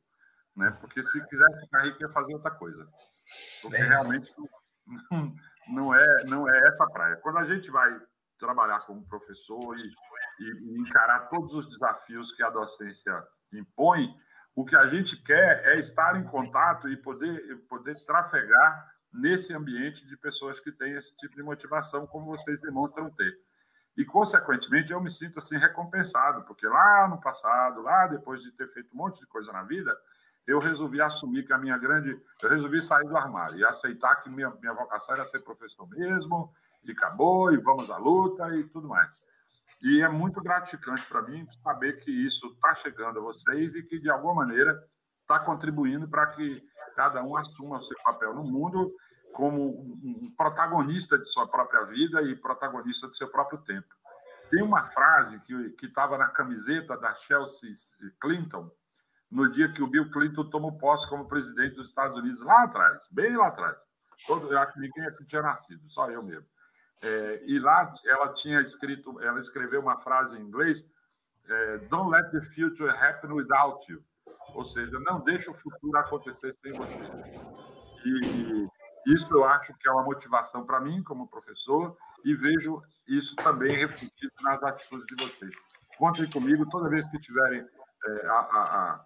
[0.56, 0.70] Né?
[0.80, 2.88] Porque se quiser ficar rico, ia fazer outra coisa.
[3.60, 4.32] Porque realmente
[5.10, 5.34] não,
[5.68, 7.16] não, é, não é essa praia.
[7.16, 8.00] Quando a gente vai
[8.38, 9.92] trabalhar como professor e,
[10.40, 14.14] e, encarar todos os desafios que a docência impõe,
[14.54, 20.06] o que a gente quer é estar em contato e poder, poder trafegar nesse ambiente
[20.06, 23.38] de pessoas que têm esse tipo de motivação, como vocês demonstram ter.
[23.96, 28.70] E, consequentemente, eu me sinto assim recompensado, porque lá no passado, lá depois de ter
[28.72, 29.96] feito um monte de coisa na vida,
[30.46, 32.20] eu resolvi assumir que a minha grande.
[32.42, 36.52] Eu resolvi sair do armário e aceitar que minha, minha vocação era ser professor mesmo,
[36.84, 39.10] e acabou, e vamos à luta e tudo mais.
[39.82, 43.98] E é muito gratificante para mim saber que isso está chegando a vocês e que,
[43.98, 44.82] de alguma maneira,
[45.20, 46.62] está contribuindo para que
[46.94, 48.92] cada um assuma o seu papel no mundo
[49.32, 53.94] como um protagonista de sua própria vida e protagonista do seu próprio tempo.
[54.50, 57.74] Tem uma frase que estava na camiseta da Chelsea
[58.20, 58.70] Clinton,
[59.30, 63.06] no dia que o Bill Clinton tomou posse como presidente dos Estados Unidos, lá atrás,
[63.10, 63.76] bem lá atrás.
[64.26, 66.46] Todo, eu acho que ninguém aqui tinha nascido, só eu mesmo.
[67.02, 70.84] É, e lá ela tinha escrito, ela escreveu uma frase em inglês:
[71.48, 74.02] é, Don't let the future happen without you.
[74.54, 76.94] Ou seja, não deixe o futuro acontecer sem você.
[78.04, 78.68] E,
[79.06, 83.36] e isso eu acho que é uma motivação para mim como professor e vejo isso
[83.36, 85.54] também refletido nas atitudes de vocês.
[85.98, 87.60] Contem comigo toda vez que tiverem
[88.06, 89.04] é, a, a, a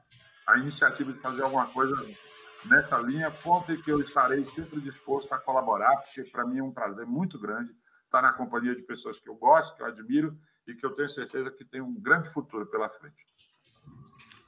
[0.59, 1.95] iniciativa de fazer alguma coisa
[2.65, 6.73] nessa linha, conte que eu estarei sempre disposto a colaborar, porque para mim é um
[6.73, 7.73] prazer muito grande
[8.05, 10.37] estar na companhia de pessoas que eu gosto, que eu admiro
[10.67, 13.31] e que eu tenho certeza que tem um grande futuro pela frente.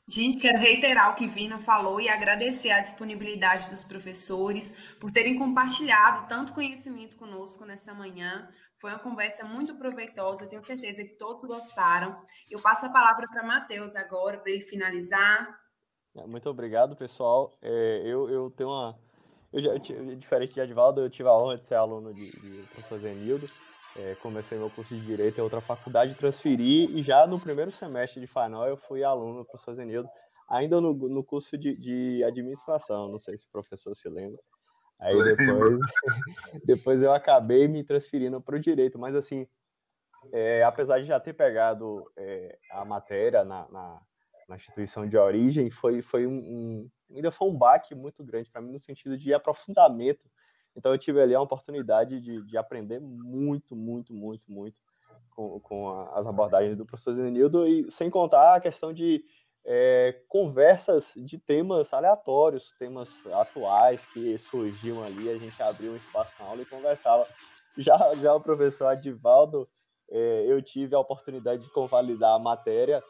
[0.09, 5.39] Gente, quero reiterar o que Vina falou e agradecer a disponibilidade dos professores por terem
[5.39, 8.49] compartilhado tanto conhecimento conosco nessa manhã.
[8.81, 12.21] Foi uma conversa muito proveitosa, tenho certeza que todos gostaram.
[12.51, 15.62] Eu passo a palavra para Matheus agora, para ele finalizar.
[16.15, 17.53] Muito obrigado, pessoal.
[17.63, 18.99] É, eu, eu tenho uma.
[19.53, 22.99] Eu já, diferente de Advaldo, eu tive a honra de ser aluno de, de professor
[22.99, 23.47] Zenildo.
[23.97, 28.21] É, comecei meu curso de Direito em outra faculdade, transferi e já no primeiro semestre
[28.21, 30.09] de final eu fui aluno do professor Zenildo,
[30.49, 34.41] ainda no, no curso de, de Administração, não sei se o professor se lembra.
[34.99, 35.79] Aí depois,
[36.65, 39.47] depois eu acabei me transferindo para o Direito, mas assim,
[40.33, 44.01] é, apesar de já ter pegado é, a matéria na, na
[44.53, 48.61] na instituição de origem, foi, foi um, um ainda foi um baque muito grande para
[48.61, 50.31] mim no sentido de aprofundamento.
[50.77, 54.77] Então eu tive ali a oportunidade de, de aprender muito, muito, muito, muito
[55.31, 59.25] com, com a, as abordagens do professor Zenildo e sem contar a questão de
[59.65, 66.33] é, conversas de temas aleatórios, temas atuais que surgiam ali, a gente abriu um espaço
[66.39, 67.27] na aula e conversava.
[67.79, 69.67] Já, já o professor Adivaldo,
[70.11, 73.03] é, eu tive a oportunidade de convalidar a matéria,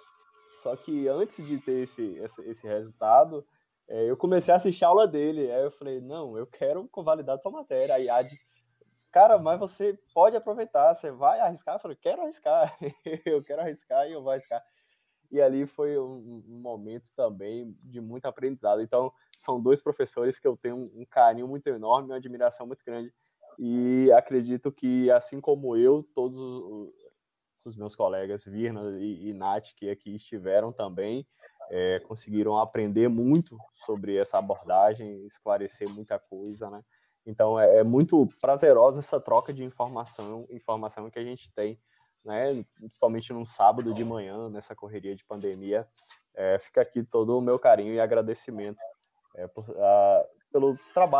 [0.63, 3.45] só que antes de ter esse, esse, esse resultado,
[3.89, 5.51] é, eu comecei a assistir a aula dele.
[5.51, 7.97] Aí eu falei, não, eu quero convalidar a tua matéria.
[7.97, 8.31] Aí Ad,
[9.11, 11.77] cara, mas você pode aproveitar, você vai arriscar?
[11.77, 12.77] Eu falei, quero arriscar,
[13.27, 14.63] eu quero arriscar e eu vou arriscar.
[15.31, 18.83] E ali foi um, um, momento também de muito aprendizado.
[18.83, 19.13] Então,
[19.45, 23.13] são dois professores que eu tenho um carinho muito enorme, uma admiração muito grande.
[23.59, 26.39] E acredito que, assim como eu, todos
[27.65, 31.27] os, meus colegas Virna e, e Nath, que aqui estiveram também,
[31.71, 33.57] é, conseguiram aprender muito
[33.87, 36.83] sobre essa abordagem, esclarecer muita coisa, né?
[37.25, 41.79] Então é, é, muito prazerosa essa troca de informação, informação que a gente tem,
[42.25, 42.65] né?
[42.75, 45.87] Principalmente num sábado de manhã, nessa correria de pandemia.
[46.35, 48.81] É, fica aqui todo o meu carinho e agradecimento
[49.37, 51.13] é, por, a, pelo trabalho